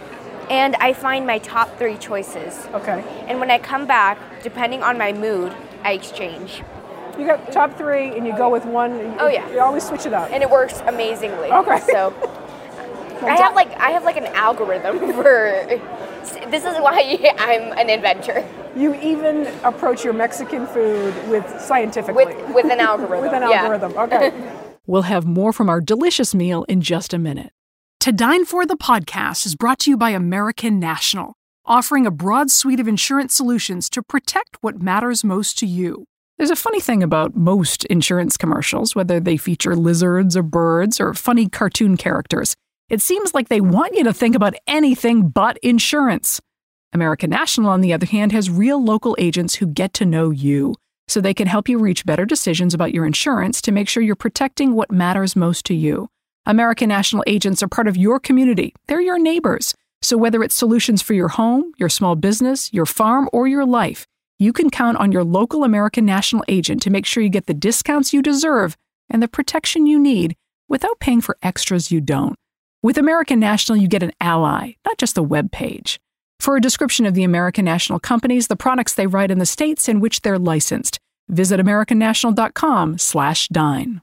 And 0.51 0.77
I 0.77 0.93
find 0.93 1.27
my 1.27 1.39
top 1.39 1.77
three 1.77 1.97
choices. 1.97 2.67
Okay. 2.75 3.03
And 3.27 3.41
when 3.41 3.51
I 3.51 3.59
come 3.59 3.87
back, 3.87 4.19
depending 4.45 4.85
on 4.85 4.99
my 4.99 5.13
mood, 5.13 5.53
I 5.83 5.93
exchange. 5.95 6.63
You 7.19 7.27
got 7.27 7.51
top 7.51 7.77
three, 7.77 8.17
and 8.17 8.25
you 8.25 8.37
go 8.37 8.49
with 8.51 8.65
one. 8.67 8.97
you- 8.99 9.15
Oh, 9.19 9.27
yeah. 9.29 9.51
You 9.51 9.61
always 9.61 9.83
switch 9.87 10.07
it 10.07 10.13
up. 10.13 10.31
and 10.33 10.45
it 10.45 10.49
works 10.51 10.81
amazingly. 10.87 11.51
Okay. 11.51 11.81
So 11.91 12.15
I 13.23 13.37
have 13.37 13.55
like 13.55 13.73
I 13.77 13.91
have 13.91 14.05
like 14.05 14.17
an 14.17 14.27
algorithm 14.27 14.99
for 15.15 15.67
this 16.51 16.65
is 16.65 16.77
why 16.79 17.35
I'm 17.39 17.73
an 17.79 17.91
inventor 17.91 18.47
You 18.77 18.95
even 18.95 19.47
approach 19.65 20.05
your 20.05 20.13
Mexican 20.13 20.67
food 20.67 21.15
with 21.29 21.61
scientifically. 21.61 22.27
with 22.27 22.55
with 22.55 22.67
an 22.67 22.81
algorithm. 22.81 23.23
With 23.23 23.33
an 23.33 23.49
yeah. 23.51 23.63
algorithm. 23.63 23.97
Okay. 23.97 24.33
We'll 24.87 25.03
have 25.03 25.25
more 25.25 25.53
from 25.53 25.69
our 25.69 25.81
delicious 25.81 26.35
meal 26.35 26.65
in 26.65 26.81
just 26.81 27.15
a 27.15 27.19
minute. 27.19 27.53
To 28.01 28.11
Dine 28.11 28.45
For 28.45 28.67
the 28.67 28.77
podcast 28.77 29.47
is 29.47 29.55
brought 29.55 29.79
to 29.81 29.91
you 29.91 29.97
by 29.97 30.11
American 30.11 30.81
National, 30.81 31.35
offering 31.65 32.07
a 32.07 32.11
broad 32.11 32.51
suite 32.51 32.81
of 32.81 32.89
insurance 32.89 33.33
solutions 33.35 33.89
to 33.91 34.03
protect 34.03 34.57
what 34.63 34.83
matters 34.83 35.23
most 35.23 35.59
to 35.59 35.67
you. 35.67 36.07
There's 36.39 36.51
a 36.51 36.57
funny 36.57 36.81
thing 36.81 37.03
about 37.03 37.37
most 37.37 37.85
insurance 37.85 38.37
commercials, 38.37 38.97
whether 38.97 39.21
they 39.21 39.37
feature 39.37 39.77
lizards 39.77 40.37
or 40.37 40.43
birds 40.43 40.99
or 40.99 41.15
funny 41.15 41.49
cartoon 41.49 41.97
characters. 41.97 42.57
It 42.91 43.01
seems 43.01 43.33
like 43.35 43.49
they 43.49 43.61
want 43.61 43.95
you 43.95 44.03
to 44.03 44.13
think 44.13 44.35
about 44.35 44.57
anything 44.67 45.29
but 45.29 45.57
insurance. 45.59 46.41
American 46.93 47.31
National, 47.31 47.71
on 47.71 47.83
the 47.83 47.93
other 47.93 48.05
hand, 48.05 48.33
has 48.33 48.51
real 48.51 48.83
local 48.83 49.15
agents 49.17 49.55
who 49.55 49.67
get 49.67 49.95
to 49.95 50.05
know 50.05 50.31
you, 50.31 50.75
so 51.07 51.21
they 51.21 51.33
can 51.33 51.47
help 51.47 51.69
you 51.69 51.79
reach 51.79 52.05
better 52.05 52.27
decisions 52.27 52.75
about 52.75 52.93
your 52.93 53.07
insurance 53.07 53.63
to 53.63 53.71
make 53.71 53.89
sure 53.89 54.03
you're 54.03 54.17
protecting 54.17 54.75
what 54.75 54.91
matters 54.91 55.37
most 55.37 55.65
to 55.67 55.75
you. 55.75 56.09
American 56.47 56.89
National 56.89 57.23
agents 57.29 57.63
are 57.63 57.69
part 57.69 57.87
of 57.87 57.97
your 57.97 58.19
community, 58.19 58.75
they're 58.89 59.01
your 59.01 59.21
neighbors. 59.21 59.73
So 60.03 60.17
whether 60.17 60.43
it's 60.43 60.57
solutions 60.57 61.01
for 61.01 61.15
your 61.15 61.29
home, 61.29 61.73
your 61.79 61.91
small 61.91 62.17
business, 62.17 62.73
your 62.73 62.87
farm, 62.87 63.29
or 63.33 63.47
your 63.47 63.67
life, 63.67 64.05
you 64.41 64.53
can 64.53 64.69
count 64.69 64.97
on 64.97 65.13
your 65.13 65.23
local 65.23 65.63
American 65.63 66.05
National 66.05 66.43
agent 66.49 66.83
to 66.83 66.91
make 66.91 67.07
sure 67.07 67.23
you 67.23 67.29
get 67.29 67.47
the 67.47 67.55
discounts 67.55 68.13
you 68.13 68.21
deserve 68.21 68.77
and 69.09 69.23
the 69.23 69.29
protection 69.29 69.87
you 69.87 70.01
need 70.01 70.35
without 70.69 70.99
paying 70.99 71.21
for 71.21 71.37
extras 71.41 71.93
you 71.93 72.01
don't. 72.01 72.35
With 72.83 72.97
American 72.97 73.39
National, 73.39 73.77
you 73.77 73.89
get 73.89 74.03
an 74.03 74.13
ally, 74.23 74.73
not 74.87 74.97
just 74.97 75.19
a 75.19 75.23
web 75.23 75.53
page. 75.53 76.01
For 76.39 76.57
a 76.57 76.63
description 76.63 77.05
of 77.05 77.13
the 77.13 77.25
American 77.25 77.63
National 77.63 78.01
companies, 78.01 78.47
the 78.47 78.57
products 78.57 78.95
they 78.95 79.07
write, 79.07 79.31
and 79.31 79.39
the 79.39 79.45
states 79.45 79.87
in 79.87 80.01
which 80.01 80.23
they're 80.23 80.39
licensed, 80.39 80.99
visit 81.29 81.61
americannational.com/dine. 81.61 84.01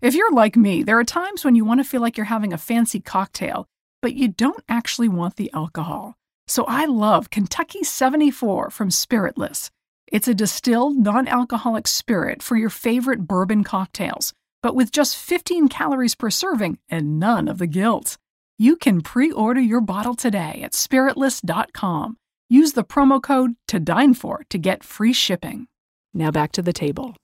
If 0.00 0.14
you're 0.14 0.32
like 0.32 0.56
me, 0.56 0.82
there 0.82 0.98
are 0.98 1.04
times 1.04 1.44
when 1.44 1.56
you 1.56 1.66
want 1.66 1.80
to 1.80 1.84
feel 1.84 2.00
like 2.00 2.16
you're 2.16 2.24
having 2.24 2.54
a 2.54 2.58
fancy 2.58 3.00
cocktail, 3.00 3.66
but 4.00 4.14
you 4.14 4.28
don't 4.28 4.64
actually 4.66 5.08
want 5.08 5.36
the 5.36 5.52
alcohol. 5.52 6.14
So 6.48 6.64
I 6.64 6.86
love 6.86 7.28
Kentucky 7.28 7.84
74 7.84 8.70
from 8.70 8.90
Spiritless. 8.90 9.70
It's 10.06 10.28
a 10.28 10.34
distilled, 10.34 10.96
non 10.96 11.28
alcoholic 11.28 11.86
spirit 11.86 12.42
for 12.42 12.56
your 12.56 12.70
favorite 12.70 13.26
bourbon 13.26 13.62
cocktails, 13.62 14.32
but 14.62 14.74
with 14.74 14.92
just 14.92 15.16
15 15.16 15.68
calories 15.68 16.14
per 16.14 16.30
serving 16.30 16.78
and 16.88 17.18
none 17.18 17.48
of 17.48 17.58
the 17.58 17.66
guilt. 17.66 18.16
You 18.58 18.76
can 18.76 19.02
pre 19.02 19.30
order 19.30 19.60
your 19.60 19.80
bottle 19.80 20.14
today 20.14 20.60
at 20.62 20.72
spiritless.com. 20.72 22.16
Use 22.48 22.72
the 22.72 22.84
promo 22.84 23.22
code 23.22 23.56
to 23.68 23.78
dine 23.80 24.14
for 24.14 24.44
to 24.48 24.58
get 24.58 24.84
free 24.84 25.12
shipping. 25.12 25.66
Now 26.14 26.30
back 26.30 26.52
to 26.52 26.62
the 26.62 26.72
table. 26.72 27.16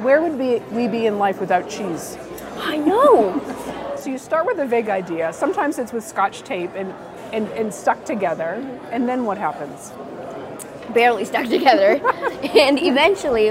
Where 0.00 0.20
would 0.20 0.38
be, 0.38 0.58
we 0.74 0.88
be 0.88 1.06
in 1.06 1.18
life 1.18 1.40
without 1.40 1.68
cheese? 1.68 2.16
I 2.56 2.76
know. 2.78 3.40
So 3.96 4.10
you 4.10 4.18
start 4.18 4.46
with 4.46 4.58
a 4.58 4.66
vague 4.66 4.88
idea. 4.88 5.32
Sometimes 5.32 5.78
it's 5.78 5.92
with 5.92 6.02
scotch 6.02 6.42
tape 6.42 6.70
and, 6.74 6.92
and, 7.32 7.48
and 7.50 7.72
stuck 7.72 8.04
together. 8.04 8.54
And 8.90 9.08
then 9.08 9.24
what 9.24 9.38
happens? 9.38 9.92
Barely 10.92 11.24
stuck 11.24 11.48
together. 11.48 12.00
and 12.56 12.82
eventually, 12.82 13.50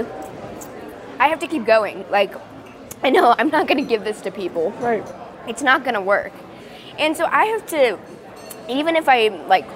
I 1.18 1.28
have 1.28 1.38
to 1.38 1.46
keep 1.46 1.64
going. 1.64 2.04
Like, 2.10 2.34
I 3.02 3.10
know 3.10 3.34
I'm 3.36 3.48
not 3.48 3.66
going 3.66 3.78
to 3.82 3.88
give 3.88 4.04
this 4.04 4.20
to 4.22 4.30
people. 4.30 4.70
Right. 4.72 5.06
It's 5.48 5.62
not 5.62 5.82
going 5.82 5.94
to 5.94 6.00
work. 6.00 6.32
And 6.98 7.16
so 7.16 7.26
I 7.26 7.46
have 7.46 7.66
to, 7.68 7.98
even 8.68 8.96
if 8.96 9.08
I 9.08 9.28
like, 9.28 9.66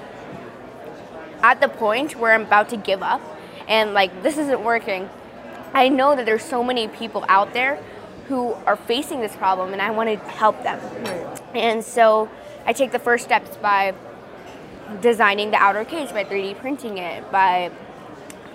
at 1.43 1.61
the 1.61 1.69
point 1.69 2.17
where 2.17 2.33
I'm 2.33 2.43
about 2.43 2.69
to 2.71 2.77
give 2.77 3.03
up 3.03 3.21
and 3.69 3.95
like, 3.95 4.23
this 4.23 4.39
isn't 4.39 4.63
working, 4.63 5.09
I 5.75 5.89
know 5.89 6.15
that 6.15 6.25
there's 6.25 6.45
so 6.45 6.63
many 6.63 6.89
people 6.89 7.25
out 7.29 7.53
there 7.53 7.83
who 8.29 8.53
are 8.67 8.77
facing 8.77 9.21
this 9.21 9.35
problem 9.37 9.73
and 9.73 9.83
I 9.83 9.91
want 9.91 10.09
to 10.09 10.17
help 10.31 10.63
them. 10.63 10.81
And 11.55 11.85
so 11.85 12.29
I 12.65 12.73
take 12.73 12.93
the 12.93 12.99
first 12.99 13.25
steps 13.25 13.57
by 13.57 13.95
designing 15.01 15.51
the 15.51 15.57
outer 15.57 15.85
cage, 15.85 16.11
by 16.11 16.25
3D 16.25 16.59
printing 16.59 16.99
it, 16.99 17.31
by 17.31 17.71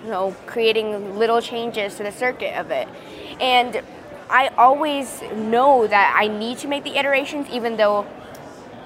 you 0.02 0.10
know, 0.10 0.34
creating 0.46 1.18
little 1.18 1.40
changes 1.40 1.96
to 1.96 2.02
the 2.02 2.12
circuit 2.12 2.58
of 2.58 2.70
it. 2.70 2.88
And 3.40 3.82
I 4.32 4.48
always 4.56 5.20
know 5.34 5.86
that 5.86 6.16
I 6.18 6.26
need 6.26 6.56
to 6.58 6.66
make 6.66 6.84
the 6.84 6.96
iterations 6.96 7.48
even 7.50 7.76
though 7.76 8.06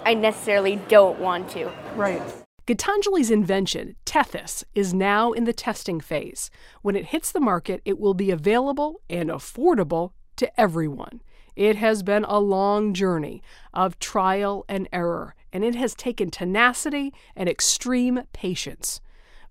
I 0.04 0.14
necessarily 0.14 0.76
don't 0.88 1.20
want 1.20 1.50
to. 1.50 1.70
Right. 1.94 2.20
Gitanjali's 2.66 3.30
invention, 3.30 3.94
Tethys, 4.04 4.64
is 4.74 4.92
now 4.92 5.30
in 5.30 5.44
the 5.44 5.52
testing 5.52 6.00
phase. 6.00 6.50
When 6.82 6.96
it 6.96 7.06
hits 7.06 7.30
the 7.30 7.38
market, 7.38 7.80
it 7.84 8.00
will 8.00 8.12
be 8.12 8.32
available 8.32 9.00
and 9.08 9.30
affordable 9.30 10.10
to 10.34 10.60
everyone. 10.60 11.22
It 11.54 11.76
has 11.76 12.02
been 12.02 12.24
a 12.24 12.40
long 12.40 12.92
journey 12.92 13.40
of 13.72 14.00
trial 14.00 14.64
and 14.68 14.88
error, 14.92 15.36
and 15.52 15.62
it 15.64 15.76
has 15.76 15.94
taken 15.94 16.28
tenacity 16.28 17.14
and 17.36 17.48
extreme 17.48 18.22
patience. 18.32 19.00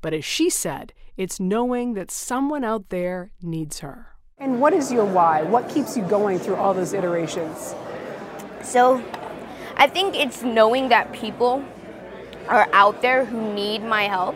But 0.02 0.14
as 0.14 0.26
she 0.26 0.50
said, 0.50 0.92
it's 1.16 1.40
knowing 1.40 1.94
that 1.94 2.12
someone 2.12 2.66
out 2.66 2.90
there 2.90 3.32
needs 3.42 3.80
her. 3.80 4.15
And 4.38 4.60
what 4.60 4.74
is 4.74 4.92
your 4.92 5.06
why? 5.06 5.44
What 5.44 5.70
keeps 5.70 5.96
you 5.96 6.04
going 6.04 6.40
through 6.40 6.56
all 6.56 6.74
those 6.74 6.92
iterations? 6.92 7.74
So 8.62 9.02
I 9.78 9.88
think 9.88 10.14
it's 10.14 10.44
knowing 10.44 10.90
that 10.90 11.14
people 11.14 11.64
are 12.50 12.68
out 12.74 13.02
there 13.02 13.24
who 13.24 13.54
need 13.54 13.82
my 13.82 14.04
help. 14.10 14.36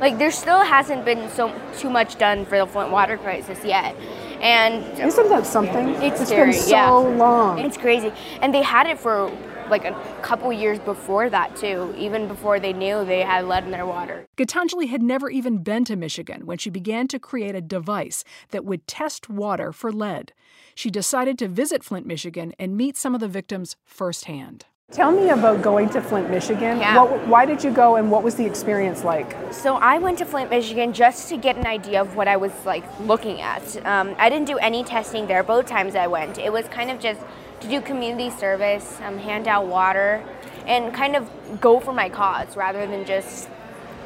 Like 0.00 0.18
there 0.18 0.32
still 0.32 0.62
hasn't 0.62 1.04
been 1.04 1.30
so 1.30 1.54
too 1.78 1.88
much 1.88 2.18
done 2.18 2.44
for 2.44 2.58
the 2.58 2.66
Flint 2.66 2.90
water 2.90 3.16
crisis 3.16 3.64
yet. 3.64 3.94
And 4.40 4.84
Isn't 4.98 5.28
that 5.28 5.46
something? 5.46 5.88
It's 6.02 6.20
it's 6.20 6.30
scary, 6.30 6.52
been 6.52 6.60
so 6.60 6.70
yeah. 6.70 7.16
long. 7.16 7.58
It's 7.58 7.76
crazy. 7.76 8.12
And 8.40 8.54
they 8.54 8.62
had 8.62 8.86
it 8.86 8.98
for 8.98 9.30
like 9.70 9.84
a 9.84 9.92
couple 10.22 10.52
years 10.52 10.78
before 10.78 11.28
that 11.30 11.56
too, 11.56 11.94
even 11.98 12.28
before 12.28 12.60
they 12.60 12.72
knew 12.72 13.04
they 13.04 13.22
had 13.22 13.46
lead 13.46 13.64
in 13.64 13.70
their 13.70 13.86
water. 13.86 14.26
Gitanjali 14.36 14.88
had 14.88 15.02
never 15.02 15.30
even 15.30 15.58
been 15.58 15.84
to 15.86 15.96
Michigan 15.96 16.46
when 16.46 16.58
she 16.58 16.70
began 16.70 17.08
to 17.08 17.18
create 17.18 17.54
a 17.54 17.60
device 17.60 18.24
that 18.50 18.64
would 18.64 18.86
test 18.86 19.28
water 19.28 19.72
for 19.72 19.92
lead. 19.92 20.32
She 20.74 20.90
decided 20.90 21.38
to 21.38 21.48
visit 21.48 21.82
Flint, 21.82 22.06
Michigan 22.06 22.52
and 22.58 22.76
meet 22.76 22.96
some 22.96 23.14
of 23.14 23.20
the 23.20 23.28
victims 23.28 23.76
firsthand. 23.84 24.66
Tell 24.92 25.10
me 25.10 25.30
about 25.30 25.62
going 25.62 25.88
to 25.90 26.00
Flint, 26.00 26.30
Michigan. 26.30 26.78
Yeah. 26.78 27.02
What, 27.02 27.26
why 27.26 27.44
did 27.44 27.64
you 27.64 27.72
go 27.72 27.96
and 27.96 28.08
what 28.08 28.22
was 28.22 28.36
the 28.36 28.46
experience 28.46 29.02
like? 29.02 29.36
So 29.52 29.74
I 29.74 29.98
went 29.98 30.16
to 30.18 30.24
Flint, 30.24 30.48
Michigan 30.48 30.92
just 30.92 31.28
to 31.28 31.36
get 31.36 31.56
an 31.56 31.66
idea 31.66 32.00
of 32.00 32.14
what 32.14 32.28
I 32.28 32.36
was 32.36 32.52
like 32.64 32.84
looking 33.00 33.40
at. 33.40 33.84
Um, 33.84 34.14
I 34.16 34.30
didn't 34.30 34.46
do 34.46 34.58
any 34.58 34.84
testing 34.84 35.26
there 35.26 35.42
both 35.42 35.66
times 35.66 35.96
I 35.96 36.06
went. 36.06 36.38
It 36.38 36.52
was 36.52 36.68
kind 36.68 36.92
of 36.92 37.00
just 37.00 37.20
to 37.60 37.68
do 37.68 37.80
community 37.80 38.30
service, 38.30 38.98
um, 39.04 39.18
hand 39.18 39.48
out 39.48 39.66
water, 39.66 40.24
and 40.66 40.94
kind 40.94 41.16
of 41.16 41.28
go 41.60 41.80
for 41.80 41.92
my 41.92 42.08
cause 42.08 42.56
rather 42.56 42.86
than 42.86 43.04
just 43.04 43.48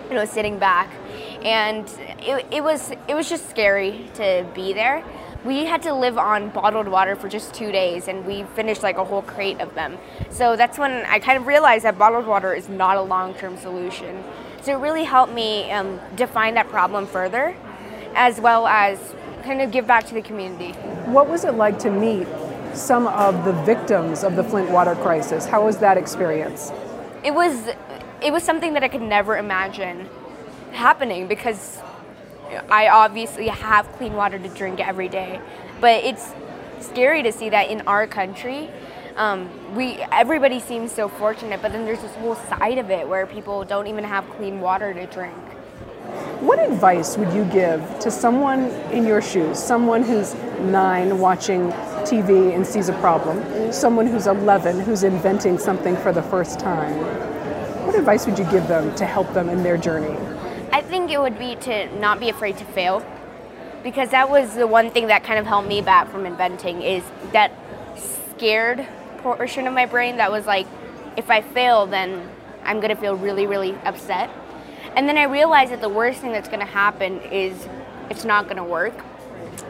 you 0.08 0.14
know 0.14 0.24
sitting 0.24 0.58
back. 0.58 0.90
And 1.42 1.86
it, 2.20 2.46
it 2.50 2.64
was 2.64 2.90
it 3.06 3.14
was 3.14 3.28
just 3.28 3.50
scary 3.50 4.08
to 4.14 4.46
be 4.54 4.72
there. 4.72 5.04
We 5.44 5.64
had 5.64 5.82
to 5.84 5.94
live 5.94 6.18
on 6.18 6.50
bottled 6.50 6.86
water 6.86 7.16
for 7.16 7.28
just 7.28 7.54
two 7.54 7.72
days, 7.72 8.08
and 8.08 8.26
we 8.26 8.44
finished 8.54 8.82
like 8.82 8.98
a 8.98 9.04
whole 9.04 9.22
crate 9.22 9.60
of 9.60 9.74
them. 9.74 9.96
So 10.28 10.54
that's 10.54 10.78
when 10.78 11.06
I 11.06 11.18
kind 11.18 11.38
of 11.38 11.46
realized 11.46 11.84
that 11.84 11.98
bottled 11.98 12.26
water 12.26 12.52
is 12.52 12.68
not 12.68 12.98
a 12.98 13.02
long-term 13.02 13.56
solution. 13.56 14.22
So 14.60 14.72
it 14.72 14.82
really 14.82 15.04
helped 15.04 15.32
me 15.32 15.70
um, 15.70 15.98
define 16.14 16.54
that 16.54 16.68
problem 16.68 17.06
further, 17.06 17.56
as 18.14 18.38
well 18.38 18.66
as 18.66 18.98
kind 19.42 19.62
of 19.62 19.70
give 19.70 19.86
back 19.86 20.06
to 20.08 20.14
the 20.14 20.20
community. 20.20 20.72
What 21.06 21.26
was 21.26 21.44
it 21.44 21.54
like 21.54 21.78
to 21.80 21.90
meet 21.90 22.28
some 22.74 23.06
of 23.06 23.44
the 23.46 23.52
victims 23.64 24.22
of 24.22 24.36
the 24.36 24.44
Flint 24.44 24.70
water 24.70 24.94
crisis? 24.96 25.46
How 25.46 25.64
was 25.64 25.78
that 25.78 25.96
experience? 25.96 26.70
It 27.24 27.32
was 27.32 27.68
it 28.22 28.32
was 28.32 28.42
something 28.42 28.74
that 28.74 28.84
I 28.84 28.88
could 28.88 29.00
never 29.00 29.38
imagine 29.38 30.06
happening 30.72 31.26
because 31.26 31.80
I 32.68 32.88
obviously 32.88 33.48
have 33.48 33.90
clean 33.92 34.14
water 34.14 34.38
to 34.38 34.48
drink 34.48 34.80
every 34.80 35.08
day, 35.08 35.40
but 35.80 36.02
it's 36.04 36.32
scary 36.80 37.22
to 37.22 37.32
see 37.32 37.48
that 37.50 37.70
in 37.70 37.82
our 37.82 38.06
country. 38.06 38.70
Um, 39.16 39.48
we 39.74 39.96
everybody 40.12 40.60
seems 40.60 40.92
so 40.92 41.08
fortunate, 41.08 41.60
but 41.62 41.72
then 41.72 41.84
there's 41.84 42.00
this 42.00 42.14
whole 42.16 42.36
side 42.36 42.78
of 42.78 42.90
it 42.90 43.08
where 43.08 43.26
people 43.26 43.64
don't 43.64 43.86
even 43.86 44.04
have 44.04 44.28
clean 44.30 44.60
water 44.60 44.94
to 44.94 45.06
drink. 45.06 45.34
What 46.40 46.58
advice 46.58 47.16
would 47.16 47.32
you 47.32 47.44
give 47.44 47.98
to 48.00 48.10
someone 48.10 48.70
in 48.90 49.06
your 49.06 49.20
shoes, 49.20 49.58
someone 49.58 50.02
who's 50.02 50.34
nine 50.60 51.18
watching 51.18 51.70
TV 52.02 52.54
and 52.54 52.66
sees 52.66 52.88
a 52.88 52.94
problem, 52.94 53.72
someone 53.72 54.06
who's 54.06 54.26
11 54.26 54.80
who's 54.80 55.02
inventing 55.02 55.58
something 55.58 55.96
for 55.98 56.12
the 56.12 56.22
first 56.22 56.58
time? 56.58 56.94
What 57.86 57.94
advice 57.94 58.26
would 58.26 58.38
you 58.38 58.44
give 58.46 58.66
them 58.68 58.94
to 58.96 59.04
help 59.04 59.32
them 59.34 59.48
in 59.48 59.62
their 59.62 59.76
journey? 59.76 60.16
I 60.90 60.92
think 60.92 61.12
it 61.12 61.20
would 61.20 61.38
be 61.38 61.54
to 61.54 62.00
not 62.00 62.18
be 62.18 62.30
afraid 62.30 62.58
to 62.58 62.64
fail, 62.64 63.06
because 63.84 64.10
that 64.10 64.28
was 64.28 64.56
the 64.56 64.66
one 64.66 64.90
thing 64.90 65.06
that 65.06 65.22
kind 65.22 65.38
of 65.38 65.46
held 65.46 65.68
me 65.68 65.80
back 65.80 66.10
from 66.10 66.26
inventing 66.26 66.82
is 66.82 67.04
that 67.30 67.52
scared 68.34 68.84
portion 69.18 69.68
of 69.68 69.72
my 69.72 69.86
brain 69.86 70.16
that 70.16 70.32
was 70.32 70.46
like, 70.46 70.66
if 71.16 71.30
I 71.30 71.42
fail, 71.42 71.86
then 71.86 72.28
I'm 72.64 72.80
gonna 72.80 72.96
feel 72.96 73.14
really, 73.14 73.46
really 73.46 73.76
upset. 73.84 74.30
And 74.96 75.08
then 75.08 75.16
I 75.16 75.22
realized 75.26 75.70
that 75.70 75.80
the 75.80 75.88
worst 75.88 76.22
thing 76.22 76.32
that's 76.32 76.48
gonna 76.48 76.64
happen 76.64 77.20
is 77.20 77.68
it's 78.10 78.24
not 78.24 78.48
gonna 78.48 78.64
work, 78.64 79.04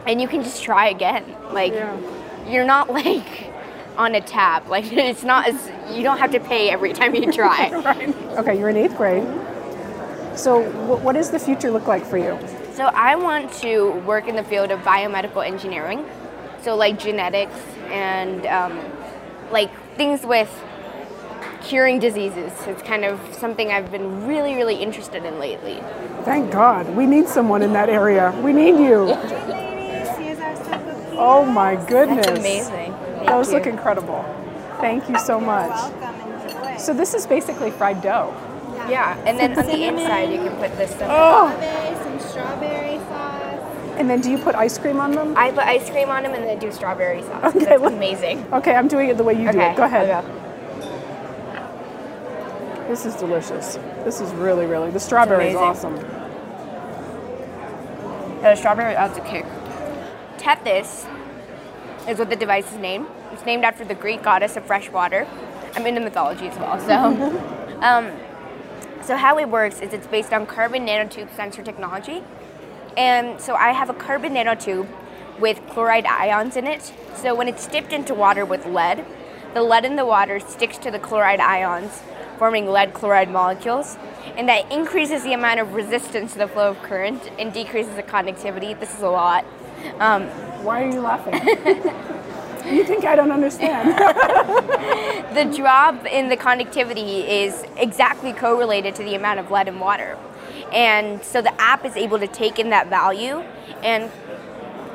and 0.07 0.19
you 0.19 0.27
can 0.27 0.41
just 0.41 0.63
try 0.63 0.87
again. 0.89 1.23
Like, 1.51 1.75
you're 2.47 2.65
not 2.65 2.89
like 3.05 3.53
on 3.95 4.15
a 4.15 4.21
tab. 4.21 4.67
Like, 4.69 4.85
it's 4.91 5.23
not 5.23 5.47
as 5.47 5.69
you 5.95 6.01
don't 6.01 6.17
have 6.17 6.31
to 6.31 6.39
pay 6.39 6.71
every 6.71 6.93
time 6.93 7.13
you 7.13 7.31
try. 7.31 7.69
Okay, 8.39 8.57
you're 8.57 8.69
in 8.69 8.77
eighth 8.77 8.97
grade. 8.97 9.27
So, 10.35 10.61
what 10.71 11.13
does 11.13 11.29
the 11.29 11.39
future 11.39 11.71
look 11.71 11.87
like 11.87 12.05
for 12.05 12.17
you? 12.17 12.37
So 12.73 12.85
I 12.85 13.15
want 13.15 13.51
to 13.61 13.91
work 14.05 14.27
in 14.27 14.35
the 14.35 14.43
field 14.43 14.71
of 14.71 14.79
biomedical 14.79 15.45
engineering, 15.45 16.05
so 16.61 16.75
like 16.75 16.97
genetics 16.97 17.55
and 17.89 18.45
um, 18.47 18.79
like 19.51 19.69
things 19.97 20.25
with 20.25 20.49
curing 21.61 21.99
diseases. 21.99 22.51
It's 22.65 22.81
kind 22.81 23.03
of 23.05 23.19
something 23.35 23.71
I've 23.71 23.91
been 23.91 24.25
really, 24.25 24.55
really 24.55 24.75
interested 24.75 25.25
in 25.25 25.37
lately. 25.37 25.81
Thank 26.23 26.51
God. 26.51 26.89
We 26.95 27.05
need 27.05 27.27
someone 27.27 27.61
in 27.61 27.73
that 27.73 27.89
area. 27.89 28.31
We 28.41 28.53
need 28.53 28.77
you. 28.77 29.13
Here's 29.13 30.39
our 30.39 30.55
stuff 30.55 30.87
of 30.87 31.13
Oh 31.17 31.45
my 31.45 31.75
goodness. 31.75 32.25
That's 32.25 32.39
amazing. 32.39 32.93
Thank 32.93 33.27
Those 33.27 33.49
you. 33.49 33.57
look 33.57 33.67
incredible. 33.67 34.23
Thank 34.79 35.09
you 35.09 35.19
so 35.19 35.39
much. 35.39 35.69
welcome. 35.69 36.41
Enjoy. 36.47 36.77
So, 36.77 36.93
this 36.93 37.13
is 37.13 37.27
basically 37.27 37.69
fried 37.69 38.01
dough. 38.01 38.33
Yeah, 38.89 39.17
and 39.25 39.37
then 39.39 39.57
on 39.57 39.65
the 39.65 39.83
inside 39.83 40.31
you 40.31 40.37
can 40.37 40.55
put 40.57 40.75
this 40.77 40.91
stuff. 40.91 41.09
Oh! 41.11 41.49
Some 42.03 42.19
strawberry 42.29 42.97
sauce. 42.97 43.97
And 43.97 44.09
then 44.09 44.21
do 44.21 44.31
you 44.31 44.37
put 44.37 44.55
ice 44.55 44.77
cream 44.77 44.99
on 44.99 45.11
them? 45.11 45.33
I 45.37 45.51
put 45.51 45.63
ice 45.65 45.89
cream 45.89 46.09
on 46.09 46.23
them 46.23 46.33
and 46.33 46.43
then 46.45 46.57
do 46.59 46.71
strawberry 46.71 47.21
sauce. 47.21 47.55
Okay, 47.55 47.65
That's 47.65 47.83
amazing. 47.83 48.45
Okay, 48.53 48.73
I'm 48.75 48.87
doing 48.87 49.09
it 49.09 49.17
the 49.17 49.23
way 49.23 49.33
you 49.33 49.43
do 49.51 49.57
Okay, 49.59 49.71
it. 49.71 49.77
Go 49.77 49.83
ahead. 49.83 50.09
I'll. 50.09 50.41
This 52.87 53.05
is 53.05 53.15
delicious. 53.15 53.75
This 54.03 54.19
is 54.19 54.31
really, 54.33 54.65
really. 54.65 54.89
The 54.91 54.99
strawberry 54.99 55.49
is 55.49 55.55
amazing. 55.55 55.93
awesome. 55.93 55.95
The 58.41 58.55
strawberry 58.55 58.95
adds 58.95 59.17
a 59.17 59.21
kick. 59.21 59.45
Tethys 60.37 61.07
is 62.09 62.17
what 62.17 62.29
the 62.29 62.35
device 62.35 62.69
is 62.71 62.77
named. 62.79 63.05
It's 63.31 63.45
named 63.45 63.63
after 63.63 63.85
the 63.85 63.93
Greek 63.95 64.23
goddess 64.23 64.57
of 64.57 64.65
fresh 64.65 64.89
water. 64.89 65.27
I'm 65.75 65.85
into 65.85 66.01
mythology 66.01 66.47
as 66.47 66.57
well, 66.57 66.79
so. 66.79 66.95
um, 67.81 68.11
so 69.11 69.17
how 69.17 69.37
it 69.39 69.49
works 69.49 69.81
is 69.81 69.91
it's 69.91 70.07
based 70.07 70.31
on 70.31 70.45
carbon 70.45 70.87
nanotube 70.87 71.35
sensor 71.35 71.61
technology. 71.61 72.23
And 72.95 73.41
so 73.41 73.55
I 73.55 73.73
have 73.73 73.89
a 73.89 73.93
carbon 73.93 74.35
nanotube 74.35 74.87
with 75.37 75.59
chloride 75.67 76.05
ions 76.05 76.55
in 76.55 76.65
it. 76.65 76.93
So 77.15 77.35
when 77.35 77.49
it's 77.49 77.67
dipped 77.67 77.91
into 77.91 78.13
water 78.13 78.45
with 78.45 78.65
lead, 78.65 79.03
the 79.53 79.63
lead 79.63 79.83
in 79.83 79.97
the 79.97 80.05
water 80.05 80.39
sticks 80.39 80.77
to 80.77 80.91
the 80.91 80.97
chloride 80.97 81.41
ions, 81.41 82.01
forming 82.37 82.67
lead 82.67 82.93
chloride 82.93 83.29
molecules. 83.29 83.97
And 84.37 84.47
that 84.47 84.71
increases 84.71 85.23
the 85.23 85.33
amount 85.33 85.59
of 85.59 85.73
resistance 85.73 86.31
to 86.31 86.37
the 86.37 86.47
flow 86.47 86.69
of 86.69 86.81
current 86.81 87.31
and 87.37 87.51
decreases 87.51 87.97
the 87.97 88.03
conductivity. 88.03 88.75
This 88.75 88.95
is 88.95 89.01
a 89.01 89.09
lot. 89.09 89.43
Um, 89.99 90.27
Why 90.63 90.83
are 90.83 90.89
you 90.89 91.01
laughing? 91.01 91.33
you 92.65 92.83
think 92.83 93.05
I 93.05 93.15
don't 93.15 93.31
understand? 93.31 93.97
the 95.35 95.55
drop 95.55 96.05
in 96.05 96.29
the 96.29 96.37
conductivity 96.37 97.21
is 97.21 97.63
exactly 97.77 98.33
correlated 98.33 98.95
to 98.95 99.03
the 99.03 99.15
amount 99.15 99.39
of 99.39 99.51
lead 99.51 99.67
in 99.67 99.79
water. 99.79 100.17
And 100.71 101.23
so 101.23 101.41
the 101.41 101.59
app 101.61 101.85
is 101.85 101.95
able 101.95 102.19
to 102.19 102.27
take 102.27 102.59
in 102.59 102.69
that 102.69 102.87
value 102.89 103.43
and 103.83 104.11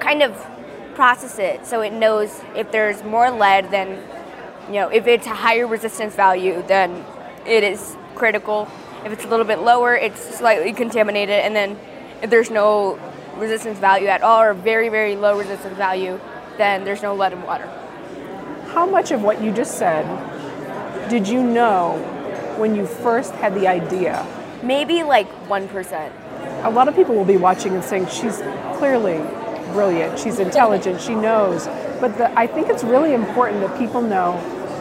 kind 0.01 0.23
of 0.23 0.47
process 0.95 1.39
it 1.39 1.67
so 1.67 1.83
it 1.83 1.93
knows 1.93 2.41
if 2.55 2.73
there's 2.73 3.05
more 3.05 3.31
lead 3.31 3.71
then 3.71 4.03
you 4.69 4.75
know 4.75 4.89
if 4.89 5.07
it's 5.07 5.27
a 5.27 5.35
higher 5.35 5.67
resistance 5.67 6.15
value 6.15 6.65
then 6.69 7.05
it 7.45 7.63
is 7.63 7.97
critical 8.15 8.67
if 9.05 9.13
it's 9.13 9.25
a 9.25 9.29
little 9.29 9.45
bit 9.45 9.59
lower 9.59 9.95
it's 9.95 10.39
slightly 10.39 10.73
contaminated 10.73 11.35
and 11.41 11.55
then 11.55 11.79
if 12.23 12.31
there's 12.31 12.51
no 12.51 12.99
resistance 13.37 13.79
value 13.79 14.07
at 14.07 14.23
all 14.23 14.41
or 14.41 14.55
very 14.55 14.89
very 14.89 15.17
low 15.17 15.39
resistance 15.39 15.77
value 15.77 16.19
then 16.59 16.85
there's 16.85 17.03
no 17.03 17.15
lead 17.15 17.33
in 17.33 17.43
water 17.43 17.67
How 18.73 18.87
much 18.87 19.11
of 19.11 19.23
what 19.23 19.43
you 19.43 19.53
just 19.53 19.79
said 19.79 20.05
did 21.09 21.29
you 21.29 21.43
know 21.43 21.99
when 22.59 22.75
you 22.75 22.87
first 22.87 23.33
had 23.35 23.55
the 23.55 23.67
idea? 23.69 24.27
maybe 24.63 25.03
like 25.03 25.29
1% 25.49 26.13
A 26.65 26.71
lot 26.71 26.89
of 26.89 26.97
people 26.97 27.15
will 27.15 27.25
be 27.25 27.37
watching 27.37 27.75
and 27.75 27.85
saying 27.85 28.07
she's 28.09 28.43
clearly 28.79 29.19
brilliant, 29.73 30.19
she's 30.19 30.39
intelligent, 30.39 31.01
she 31.01 31.15
knows. 31.15 31.67
But 32.01 32.17
the, 32.17 32.37
I 32.39 32.47
think 32.47 32.69
it's 32.69 32.83
really 32.83 33.13
important 33.15 33.61
that 33.61 33.79
people 33.79 34.01
know 34.01 34.33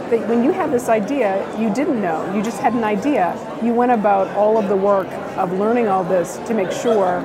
that 0.09 0.27
when 0.29 0.43
you 0.43 0.51
had 0.51 0.71
this 0.71 0.87
idea, 0.89 1.45
you 1.59 1.73
didn't 1.73 2.01
know. 2.01 2.33
You 2.33 2.41
just 2.41 2.59
had 2.59 2.73
an 2.73 2.83
idea. 2.83 3.35
You 3.63 3.73
went 3.73 3.91
about 3.91 4.27
all 4.37 4.57
of 4.57 4.69
the 4.69 4.75
work 4.75 5.07
of 5.37 5.51
learning 5.53 5.87
all 5.87 6.03
this 6.03 6.37
to 6.47 6.53
make 6.53 6.71
sure 6.71 7.21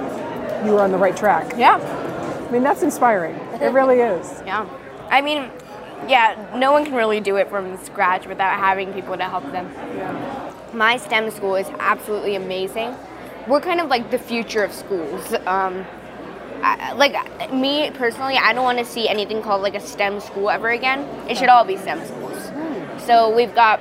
you 0.64 0.72
were 0.72 0.80
on 0.80 0.90
the 0.90 0.98
right 0.98 1.16
track. 1.16 1.52
yeah 1.56 1.76
I 2.48 2.52
mean, 2.52 2.64
that's 2.64 2.82
inspiring. 2.82 3.36
It 3.60 3.72
really 3.72 4.00
is. 4.00 4.42
Yeah. 4.46 4.68
I 5.10 5.20
mean, 5.20 5.50
yeah, 6.08 6.54
no 6.56 6.72
one 6.72 6.84
can 6.84 6.94
really 6.94 7.20
do 7.20 7.36
it 7.36 7.48
from 7.48 7.76
scratch 7.84 8.26
without 8.26 8.58
having 8.58 8.92
people 8.92 9.16
to 9.16 9.24
help 9.24 9.44
them. 9.52 9.68
My 10.72 10.96
STEM 10.96 11.30
school 11.30 11.56
is 11.56 11.68
absolutely 11.78 12.36
amazing. 12.36 12.94
We're 13.46 13.60
kind 13.60 13.80
of 13.80 13.88
like 13.88 14.10
the 14.10 14.18
future 14.18 14.62
of 14.62 14.72
schools. 14.72 15.34
Um, 15.46 15.84
I, 16.62 16.92
like 16.92 17.52
me 17.52 17.90
personally, 17.92 18.36
I 18.36 18.52
don't 18.52 18.64
want 18.64 18.78
to 18.78 18.84
see 18.84 19.08
anything 19.08 19.42
called 19.42 19.62
like 19.62 19.74
a 19.74 19.80
STEM 19.80 20.20
school 20.20 20.50
ever 20.50 20.70
again. 20.70 21.00
It 21.28 21.36
should 21.36 21.48
all 21.48 21.64
be 21.64 21.76
STEM 21.76 22.04
schools. 22.06 22.50
So 23.04 23.34
we've 23.34 23.54
got 23.54 23.80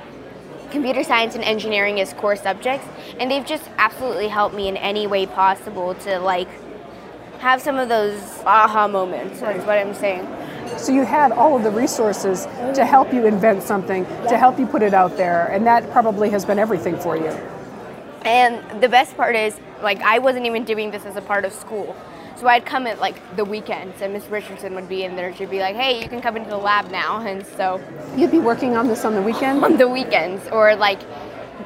computer 0.70 1.04
science 1.04 1.34
and 1.34 1.44
engineering 1.44 2.00
as 2.00 2.12
core 2.14 2.36
subjects, 2.36 2.86
and 3.18 3.30
they've 3.30 3.44
just 3.44 3.68
absolutely 3.76 4.28
helped 4.28 4.54
me 4.54 4.68
in 4.68 4.76
any 4.76 5.06
way 5.06 5.26
possible 5.26 5.94
to 5.96 6.18
like 6.18 6.48
have 7.40 7.60
some 7.60 7.76
of 7.78 7.88
those 7.88 8.20
aha 8.44 8.86
moments. 8.86 9.36
Is 9.38 9.64
what 9.64 9.78
I'm 9.78 9.94
saying. 9.94 10.26
So 10.78 10.92
you 10.92 11.04
had 11.04 11.32
all 11.32 11.56
of 11.56 11.62
the 11.62 11.70
resources 11.70 12.44
to 12.74 12.84
help 12.84 13.12
you 13.12 13.26
invent 13.26 13.62
something, 13.62 14.04
to 14.28 14.38
help 14.38 14.58
you 14.58 14.66
put 14.66 14.82
it 14.82 14.94
out 14.94 15.16
there, 15.16 15.46
and 15.46 15.66
that 15.66 15.90
probably 15.90 16.30
has 16.30 16.44
been 16.44 16.58
everything 16.58 16.98
for 16.98 17.16
you. 17.16 17.30
And 18.22 18.82
the 18.82 18.88
best 18.88 19.16
part 19.16 19.34
is, 19.34 19.58
like, 19.82 20.00
I 20.02 20.18
wasn't 20.18 20.46
even 20.46 20.64
doing 20.64 20.90
this 20.90 21.06
as 21.06 21.16
a 21.16 21.22
part 21.22 21.44
of 21.44 21.52
school. 21.52 21.96
So 22.36 22.46
I'd 22.46 22.64
come 22.64 22.86
at 22.86 23.00
like 23.00 23.36
the 23.36 23.44
weekends, 23.44 24.00
and 24.00 24.14
Miss 24.14 24.26
Richardson 24.28 24.74
would 24.74 24.88
be 24.88 25.04
in 25.04 25.14
there. 25.14 25.34
She'd 25.34 25.50
be 25.50 25.58
like, 25.58 25.76
"Hey, 25.76 26.00
you 26.00 26.08
can 26.08 26.22
come 26.22 26.38
into 26.38 26.48
the 26.48 26.56
lab 26.56 26.90
now." 26.90 27.20
And 27.20 27.46
so 27.46 27.82
You'd 28.16 28.30
be 28.30 28.38
working 28.38 28.78
on 28.78 28.88
this 28.88 29.04
on 29.04 29.14
the 29.14 29.20
weekends. 29.20 29.62
on 29.68 29.76
the 29.76 29.86
weekends, 29.88 30.48
or 30.48 30.74
like 30.74 31.00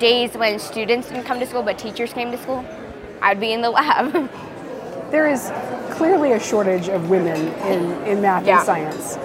days 0.01 0.35
when 0.35 0.59
students 0.59 1.09
didn't 1.09 1.25
come 1.25 1.39
to 1.39 1.47
school 1.47 1.63
but 1.63 1.79
teachers 1.79 2.13
came 2.13 2.33
to 2.33 2.39
school, 2.39 2.65
I'd 3.23 3.39
be 3.39 3.53
in 3.53 3.61
the 3.61 3.71
lab. 3.79 4.29
There 5.11 5.29
is 5.29 5.51
clearly 5.91 6.33
a 6.33 6.41
shortage 6.41 6.89
of 6.89 7.09
women 7.11 7.37
in, 7.65 7.93
in 8.05 8.21
math 8.23 8.47
Yeah. 8.47 8.57
and 8.59 8.67
science. 8.67 9.17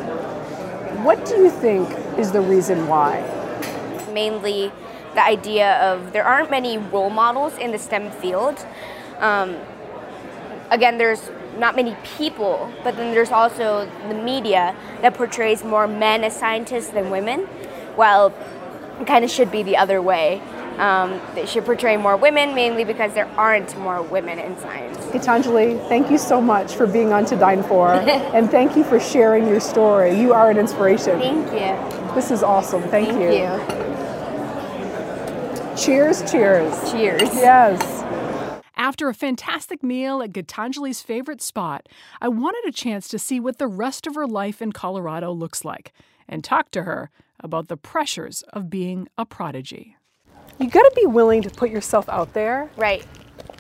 What 1.04 1.26
do 1.26 1.36
you 1.38 1.50
think 1.50 1.90
is 2.18 2.32
the 2.32 2.42
reason 2.42 2.88
why? 2.88 3.24
Mainly, 4.14 4.72
the 5.16 5.24
idea 5.24 5.78
of 5.82 6.12
there 6.14 6.24
aren't 6.24 6.52
many 6.52 6.78
role 6.78 7.10
models 7.10 7.58
in 7.58 7.72
the 7.72 7.80
STEM 7.80 8.12
field. 8.12 8.66
Um, 9.20 9.56
again, 10.70 10.98
there's 10.98 11.32
not 11.58 11.76
many 11.76 11.96
people, 12.18 12.72
but 12.84 12.96
then 12.96 13.14
there's 13.14 13.32
also 13.32 13.90
the 14.08 14.14
media 14.14 14.76
that 15.02 15.16
portrays 15.16 15.64
more 15.64 15.88
men 15.88 16.24
as 16.24 16.36
scientists 16.38 16.90
than 16.90 17.10
women. 17.10 17.48
Well, 17.98 18.34
it 19.00 19.08
kind 19.08 19.26
of 19.26 19.32
should 19.32 19.52
be 19.52 19.64
the 19.64 19.78
other 19.78 20.02
way. 20.02 20.42
Um, 20.80 21.20
they 21.36 21.46
should 21.46 21.66
portray 21.66 21.98
more 21.98 22.16
women, 22.16 22.56
mainly 22.56 22.86
because 22.86 23.14
there 23.14 23.28
aren't 23.38 23.78
more 23.78 24.02
women 24.02 24.40
in 24.40 24.58
science. 24.60 24.98
Gitanjali, 25.08 25.78
thank 25.90 26.10
you 26.10 26.18
so 26.18 26.40
much 26.40 26.74
for 26.74 26.88
being 26.88 27.12
on 27.12 27.26
To 27.26 27.36
Dine 27.36 27.64
For, 27.64 27.92
and 28.34 28.50
thank 28.50 28.78
you 28.78 28.86
for 28.86 28.98
sharing 28.98 29.46
your 29.46 29.60
story. 29.60 30.18
You 30.18 30.34
are 30.34 30.50
an 30.50 30.58
inspiration. 30.58 31.20
Thank 31.20 31.48
you. 31.52 32.16
This 32.16 32.32
is 32.32 32.44
awesome. 32.44 32.82
Thank, 32.84 33.10
Thank 33.10 33.20
you. 33.22 33.90
Cheers, 35.78 36.30
cheers. 36.32 36.92
Cheers. 36.92 37.22
Yes. 37.36 38.00
After 38.76 39.10
a 39.10 39.14
fantastic 39.14 39.84
meal 39.84 40.22
at 40.22 40.32
Gitanjali's 40.32 41.02
favorite 41.02 41.42
spot, 41.42 41.90
I 42.22 42.30
wanted 42.30 42.64
a 42.66 42.72
chance 42.72 43.10
to 43.10 43.20
see 43.20 43.40
what 43.40 43.58
the 43.58 43.68
rest 43.68 44.08
of 44.08 44.16
her 44.16 44.26
life 44.26 44.62
in 44.62 44.72
Colorado 44.72 45.34
looks 45.34 45.66
like 45.66 45.92
and 46.28 46.42
talk 46.42 46.72
to 46.72 46.84
her 46.84 47.12
about 47.42 47.68
the 47.68 47.78
pressures 47.78 48.42
of 48.54 48.70
being 48.70 49.10
a 49.18 49.26
prodigy. 49.26 49.98
You 50.60 50.70
got 50.70 50.82
to 50.82 50.92
be 50.96 51.06
willing 51.06 51.42
to 51.44 51.50
put 51.50 51.70
yourself 51.70 52.08
out 52.10 52.34
there. 52.34 52.70
Right. 52.76 53.06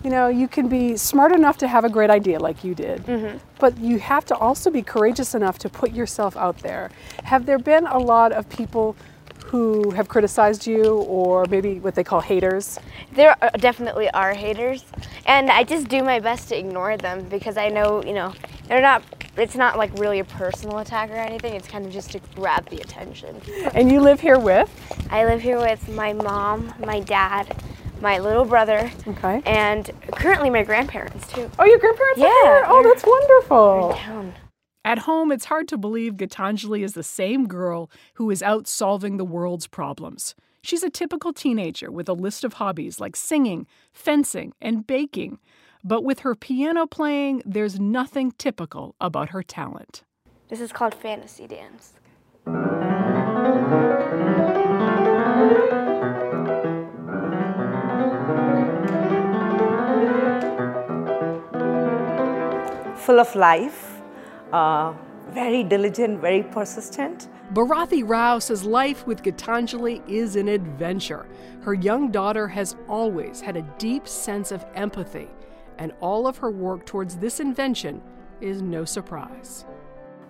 You 0.04 0.10
know, 0.10 0.28
you 0.28 0.48
can 0.48 0.68
be 0.68 0.96
smart 0.98 1.34
enough 1.34 1.58
to 1.58 1.68
have 1.68 1.84
a 1.84 1.90
great 1.90 2.10
idea 2.10 2.40
like 2.40 2.64
you 2.64 2.74
did, 2.74 3.06
mm-hmm. 3.06 3.38
but 3.60 3.78
you 3.78 4.00
have 4.00 4.26
to 4.28 4.36
also 4.36 4.70
be 4.70 4.82
courageous 4.82 5.36
enough 5.36 5.60
to 5.60 5.70
put 5.70 5.92
yourself 5.92 6.38
out 6.38 6.58
there. 6.60 6.90
Have 7.24 7.46
there 7.46 7.60
been 7.60 7.86
a 7.86 7.98
lot 7.98 8.32
of 8.32 8.48
people 8.50 8.96
who 9.46 9.92
have 9.92 10.08
criticized 10.08 10.68
you 10.68 11.00
or 11.02 11.46
maybe 11.50 11.80
what 11.80 11.96
they 11.96 12.04
call 12.04 12.22
haters? 12.22 12.80
There 13.12 13.36
are, 13.42 13.52
definitely 13.58 14.10
are 14.12 14.34
haters, 14.34 14.86
and 15.26 15.50
I 15.50 15.64
just 15.64 15.90
do 15.90 16.02
my 16.02 16.20
best 16.20 16.48
to 16.50 16.58
ignore 16.58 16.96
them 16.96 17.28
because 17.28 17.58
I 17.58 17.68
know, 17.68 18.02
you 18.04 18.14
know, 18.14 18.34
they're 18.70 18.82
not. 18.82 19.04
It's 19.36 19.56
not 19.56 19.78
like 19.78 19.92
really 20.00 20.20
a 20.20 20.24
personal 20.26 20.80
attack 20.80 21.10
or 21.10 21.16
anything. 21.16 21.54
It's 21.56 21.68
kind 21.68 21.86
of 21.86 21.92
just 21.92 22.12
to 22.12 22.20
grab 22.36 22.70
the 22.70 22.78
attention. 22.80 23.42
And 23.74 23.92
you 23.92 24.00
live 24.02 24.20
here 24.20 24.40
with? 24.40 24.70
I 25.10 25.26
live 25.26 25.42
here 25.42 25.58
with 25.60 25.88
my 25.90 26.14
mom, 26.14 26.74
my 26.80 27.00
dad, 27.00 27.56
my 28.02 28.20
little 28.20 28.46
brother, 28.46 28.92
Okay. 29.08 29.42
and 29.46 29.90
currently 30.14 30.50
my 30.50 30.64
grandparents 30.64 31.32
too. 31.34 31.50
Oh, 31.60 31.66
your 31.66 31.80
grandparents 31.80 32.20
Yeah, 32.20 32.28
are 32.28 32.44
here? 32.44 32.66
Oh, 32.68 32.84
that's 32.84 33.04
wonderful. 33.06 33.94
Town. 33.98 34.34
At 34.86 35.00
home, 35.00 35.32
it's 35.32 35.46
hard 35.46 35.68
to 35.70 35.78
believe 35.78 36.14
Gitanjali 36.14 36.84
is 36.84 36.94
the 36.94 37.04
same 37.04 37.48
girl 37.48 37.90
who 38.16 38.30
is 38.30 38.42
out 38.42 38.68
solving 38.68 39.18
the 39.18 39.26
world's 39.26 39.68
problems. 39.68 40.36
She's 40.62 40.84
a 40.84 40.90
typical 40.90 41.32
teenager 41.32 41.92
with 41.92 42.10
a 42.10 42.14
list 42.14 42.44
of 42.44 42.54
hobbies 42.54 43.00
like 43.00 43.16
singing, 43.16 43.68
fencing, 43.94 44.54
and 44.62 44.86
baking. 44.86 45.40
But 45.84 46.04
with 46.04 46.20
her 46.20 46.36
piano 46.36 46.86
playing, 46.86 47.42
there's 47.46 47.80
nothing 47.80 48.32
typical 48.38 48.96
about 49.00 49.30
her 49.30 49.44
talent. 49.44 50.04
This 50.50 50.60
is 50.60 50.72
called 50.72 50.94
fantasy 50.94 51.48
dance. 51.48 51.94
full 63.10 63.20
of 63.20 63.36
life, 63.36 64.02
uh, 64.54 64.94
very 65.32 65.64
diligent, 65.64 66.22
very 66.22 66.44
persistent. 66.44 67.28
Bharathi 67.54 68.08
Rao 68.08 68.38
says 68.38 68.64
life 68.64 69.08
with 69.08 69.24
Gitanjali 69.24 70.08
is 70.08 70.36
an 70.36 70.48
adventure. 70.48 71.26
Her 71.62 71.74
young 71.74 72.12
daughter 72.12 72.48
has 72.48 72.76
always 72.88 73.42
had 73.42 73.58
a 73.58 73.64
deep 73.80 74.08
sense 74.08 74.52
of 74.52 74.64
empathy, 74.76 75.28
and 75.80 75.94
all 76.02 76.28
of 76.28 76.38
her 76.38 76.52
work 76.52 76.86
towards 76.86 77.16
this 77.18 77.40
invention 77.40 78.02
is 78.42 78.62
no 78.62 78.86
surprise. 78.86 79.66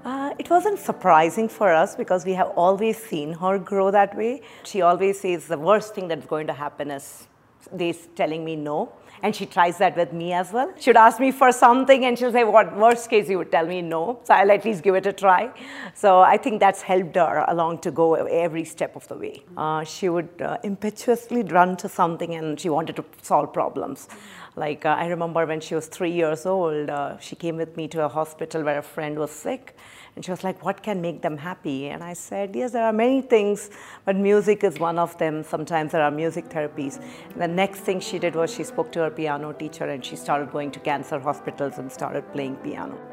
Uh, 0.05 0.33
it 0.39 0.49
wasn't 0.49 0.79
surprising 0.79 1.49
for 1.49 1.73
us 1.73 1.95
because 1.95 2.25
we 2.25 2.33
have 2.33 2.47
always 2.55 2.97
seen 2.97 3.33
her 3.33 3.59
grow 3.59 3.91
that 3.91 4.15
way. 4.15 4.41
She 4.63 4.81
always 4.81 5.19
says 5.19 5.47
the 5.47 5.57
worst 5.57 5.93
thing 5.93 6.07
that's 6.07 6.25
going 6.25 6.47
to 6.47 6.53
happen 6.53 6.89
is 6.89 7.27
they 7.73 7.91
telling 8.15 8.45
me 8.45 8.55
no. 8.55 8.91
And 9.21 9.35
she 9.35 9.45
tries 9.45 9.77
that 9.79 9.97
with 9.97 10.13
me 10.13 10.31
as 10.31 10.53
well. 10.53 10.73
She 10.79 10.91
would 10.91 10.97
ask 10.97 11.19
me 11.19 11.31
for 11.31 11.51
something 11.51 12.05
and 12.05 12.17
she'll 12.17 12.31
say, 12.31 12.45
What 12.45 12.77
worst 12.77 13.09
case 13.09 13.29
you 13.29 13.37
would 13.39 13.51
tell 13.51 13.65
me 13.65 13.81
no. 13.81 14.21
So 14.23 14.33
I'll 14.33 14.49
at 14.49 14.63
least 14.63 14.81
give 14.81 14.95
it 14.95 15.05
a 15.05 15.11
try. 15.11 15.51
So 15.93 16.21
I 16.21 16.37
think 16.37 16.61
that's 16.61 16.81
helped 16.81 17.17
her 17.17 17.43
along 17.49 17.79
to 17.79 17.91
go 17.91 18.13
every 18.13 18.63
step 18.63 18.95
of 18.95 19.05
the 19.09 19.17
way. 19.17 19.43
Uh, 19.57 19.83
she 19.83 20.07
would 20.07 20.29
uh, 20.41 20.57
impetuously 20.63 21.43
run 21.43 21.75
to 21.77 21.89
something 21.89 22.33
and 22.35 22.57
she 22.57 22.69
wanted 22.69 22.95
to 22.95 23.03
solve 23.21 23.51
problems. 23.51 24.07
Like 24.55 24.85
uh, 24.85 24.89
I 24.89 25.07
remember 25.07 25.45
when 25.45 25.61
she 25.61 25.75
was 25.75 25.87
three 25.87 26.11
years 26.11 26.45
old, 26.45 26.89
uh, 26.89 27.17
she 27.19 27.35
came 27.35 27.57
with 27.57 27.77
me 27.77 27.87
to 27.89 28.05
a 28.05 28.09
hospital 28.09 28.63
where 28.63 28.79
a 28.79 28.83
friend 28.83 29.17
was 29.17 29.31
sick. 29.31 29.75
And 30.15 30.25
she 30.25 30.31
was 30.31 30.43
like, 30.43 30.63
What 30.63 30.83
can 30.83 31.01
make 31.01 31.21
them 31.21 31.37
happy? 31.37 31.87
And 31.87 32.03
I 32.03 32.13
said, 32.13 32.55
Yes, 32.55 32.71
there 32.71 32.85
are 32.85 32.93
many 32.93 33.21
things, 33.21 33.69
but 34.05 34.15
music 34.15 34.63
is 34.63 34.79
one 34.79 34.99
of 34.99 35.17
them. 35.17 35.43
Sometimes 35.43 35.91
there 35.93 36.01
are 36.01 36.11
music 36.11 36.49
therapies. 36.49 37.01
And 37.31 37.41
the 37.41 37.47
next 37.47 37.79
thing 37.79 37.99
she 37.99 38.19
did 38.19 38.35
was 38.35 38.53
she 38.53 38.63
spoke 38.63 38.91
to 38.93 38.99
her 38.99 39.11
piano 39.11 39.53
teacher 39.53 39.85
and 39.85 40.03
she 40.03 40.15
started 40.15 40.51
going 40.51 40.71
to 40.71 40.79
cancer 40.79 41.19
hospitals 41.19 41.77
and 41.77 41.91
started 41.91 42.31
playing 42.33 42.57
piano. 42.57 43.08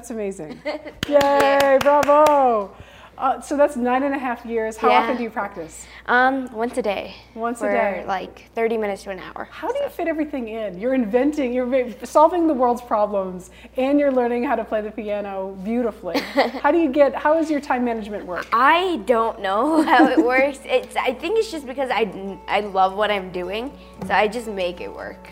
That's 0.00 0.10
amazing. 0.12 0.58
Yay, 1.10 1.76
bravo. 1.82 2.74
Uh, 3.18 3.38
so 3.42 3.54
that's 3.54 3.76
nine 3.76 4.02
and 4.02 4.14
a 4.14 4.18
half 4.18 4.46
years. 4.46 4.78
How 4.78 4.88
Yeah. 4.88 5.00
often 5.00 5.18
do 5.18 5.22
you 5.22 5.28
practice? 5.28 5.84
Um, 6.06 6.50
once 6.54 6.78
a 6.78 6.80
day. 6.80 7.16
Once 7.34 7.60
a 7.60 7.66
day. 7.68 8.02
Like 8.08 8.50
30 8.54 8.78
minutes 8.78 9.02
to 9.02 9.10
an 9.10 9.18
hour. 9.18 9.46
How 9.50 9.70
do 9.70 9.78
you 9.78 9.90
fit 9.90 10.08
everything 10.08 10.48
in? 10.48 10.80
You're 10.80 10.94
inventing, 10.94 11.52
you're 11.52 11.92
solving 12.04 12.46
the 12.46 12.54
world's 12.54 12.80
problems, 12.80 13.50
and 13.76 14.00
you're 14.00 14.10
learning 14.10 14.44
how 14.44 14.56
to 14.56 14.64
play 14.64 14.80
the 14.80 14.90
piano 14.90 15.54
beautifully. 15.62 16.18
how 16.62 16.70
do 16.72 16.78
you 16.78 16.88
get, 16.88 17.14
how 17.14 17.34
does 17.34 17.50
your 17.50 17.60
time 17.60 17.84
management 17.84 18.24
work? 18.24 18.46
I 18.54 19.02
don't 19.04 19.42
know 19.42 19.82
how 19.92 20.08
it 20.08 20.16
works. 20.24 20.60
It's 20.64 20.96
I 20.96 21.12
think 21.12 21.38
it's 21.38 21.50
just 21.50 21.66
because 21.66 21.90
I, 21.92 22.38
I 22.48 22.60
love 22.60 22.94
what 22.96 23.10
I'm 23.10 23.30
doing, 23.32 23.70
so 24.06 24.14
I 24.14 24.28
just 24.28 24.48
make 24.48 24.80
it 24.80 24.90
work. 24.90 25.28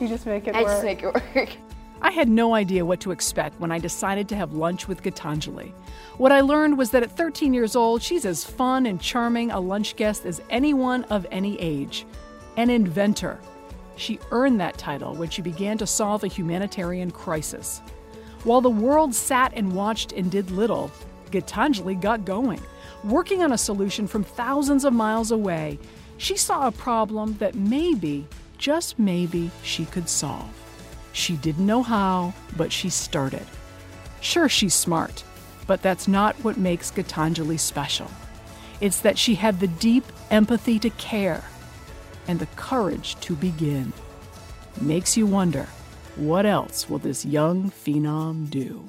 You 0.00 0.08
just 0.08 0.24
make 0.24 0.46
it 0.46 0.54
I 0.56 0.62
work. 0.62 0.70
just 0.72 0.82
make 0.82 1.02
it 1.02 1.12
work. 1.14 1.50
I 2.00 2.12
had 2.12 2.28
no 2.28 2.54
idea 2.54 2.84
what 2.84 3.00
to 3.00 3.10
expect 3.10 3.58
when 3.60 3.72
I 3.72 3.78
decided 3.78 4.28
to 4.28 4.36
have 4.36 4.52
lunch 4.52 4.86
with 4.86 5.02
Gitanjali. 5.02 5.72
What 6.16 6.30
I 6.30 6.42
learned 6.42 6.78
was 6.78 6.90
that 6.92 7.02
at 7.02 7.16
13 7.16 7.52
years 7.52 7.74
old, 7.74 8.02
she's 8.02 8.24
as 8.24 8.44
fun 8.44 8.86
and 8.86 9.00
charming 9.00 9.50
a 9.50 9.58
lunch 9.58 9.96
guest 9.96 10.24
as 10.24 10.40
anyone 10.48 11.04
of 11.04 11.26
any 11.32 11.60
age. 11.60 12.06
An 12.56 12.70
inventor. 12.70 13.40
She 13.96 14.20
earned 14.30 14.60
that 14.60 14.78
title 14.78 15.14
when 15.14 15.30
she 15.30 15.42
began 15.42 15.76
to 15.78 15.86
solve 15.86 16.22
a 16.22 16.28
humanitarian 16.28 17.10
crisis. 17.10 17.80
While 18.44 18.60
the 18.60 18.70
world 18.70 19.12
sat 19.12 19.52
and 19.54 19.72
watched 19.72 20.12
and 20.12 20.30
did 20.30 20.52
little, 20.52 20.92
Gitanjali 21.32 22.00
got 22.00 22.24
going. 22.24 22.60
Working 23.02 23.42
on 23.42 23.52
a 23.52 23.58
solution 23.58 24.06
from 24.06 24.22
thousands 24.22 24.84
of 24.84 24.92
miles 24.92 25.32
away, 25.32 25.80
she 26.16 26.36
saw 26.36 26.68
a 26.68 26.72
problem 26.72 27.36
that 27.38 27.56
maybe, 27.56 28.26
just 28.56 28.98
maybe, 29.00 29.50
she 29.64 29.84
could 29.84 30.08
solve. 30.08 30.67
She 31.18 31.36
didn't 31.36 31.66
know 31.66 31.82
how, 31.82 32.32
but 32.56 32.70
she 32.72 32.88
started. 32.88 33.44
Sure, 34.20 34.48
she's 34.48 34.72
smart, 34.72 35.24
but 35.66 35.82
that's 35.82 36.06
not 36.06 36.36
what 36.44 36.56
makes 36.56 36.92
Gitanjali 36.92 37.58
special. 37.58 38.08
It's 38.80 39.00
that 39.00 39.18
she 39.18 39.34
had 39.34 39.58
the 39.58 39.66
deep 39.66 40.04
empathy 40.30 40.78
to 40.78 40.90
care 40.90 41.42
and 42.28 42.38
the 42.38 42.46
courage 42.54 43.18
to 43.22 43.34
begin. 43.34 43.92
Makes 44.80 45.16
you 45.16 45.26
wonder 45.26 45.66
what 46.14 46.46
else 46.46 46.88
will 46.88 46.98
this 46.98 47.24
young 47.24 47.72
phenom 47.72 48.48
do? 48.48 48.84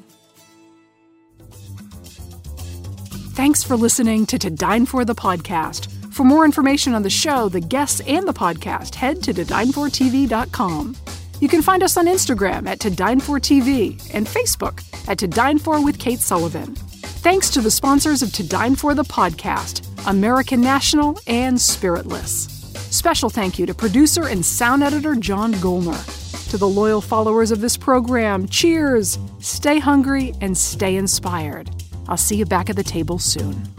Thanks 3.34 3.64
for 3.64 3.76
listening 3.76 4.28
to 4.28 4.38
To 4.38 4.52
Dine 4.52 4.86
For 4.86 5.04
the 5.04 5.16
podcast. 5.16 5.92
For 6.14 6.24
more 6.24 6.46
information 6.46 6.94
on 6.94 7.02
the 7.02 7.10
show, 7.10 7.50
the 7.50 7.60
guests, 7.60 8.02
and 8.02 8.28
the 8.28 8.34
podcast, 8.34 8.94
head 8.94 9.24
to 9.24 9.34
todinefortv.com. 9.34 10.96
You 11.40 11.48
can 11.48 11.62
find 11.62 11.84
us 11.84 11.96
on 11.96 12.06
Instagram 12.06 12.68
at 12.68 12.82
To 12.82 12.90
Dine 12.90 13.22
For 13.22 13.40
TV 13.40 13.98
and 14.14 14.28
Facebook 14.28 14.84
at 15.08 15.18
To 15.20 15.28
Dine 15.28 15.58
For 15.58 15.84
with 15.84 15.98
Kate 15.98 16.20
Sullivan. 16.20 16.76
Thanks 16.76 17.50
to 17.52 17.62
the 17.62 17.72
sponsors 17.72 18.22
of 18.22 18.34
To 18.34 18.48
Dine 18.48 18.76
For 18.76 18.94
the 18.94 19.04
podcast, 19.04 19.88
American 20.06 20.60
National 20.60 21.18
and 21.28 21.60
Spiritless. 21.60 22.50
Special 22.94 23.30
thank 23.30 23.58
you 23.58 23.66
to 23.66 23.74
producer 23.74 24.28
and 24.28 24.46
sound 24.46 24.84
editor 24.84 25.16
John 25.16 25.54
Golner. 25.56 26.50
To 26.50 26.58
the 26.58 26.68
loyal 26.68 27.00
followers 27.00 27.52
of 27.52 27.62
this 27.62 27.78
program, 27.78 28.48
cheers! 28.48 29.18
Stay 29.40 29.80
hungry 29.80 30.34
and 30.42 30.58
stay 30.58 30.98
inspired. 30.98 31.70
I'll 32.10 32.18
see 32.18 32.36
you 32.36 32.46
back 32.46 32.70
at 32.70 32.76
the 32.76 32.84
table 32.84 33.20
soon. 33.20 33.79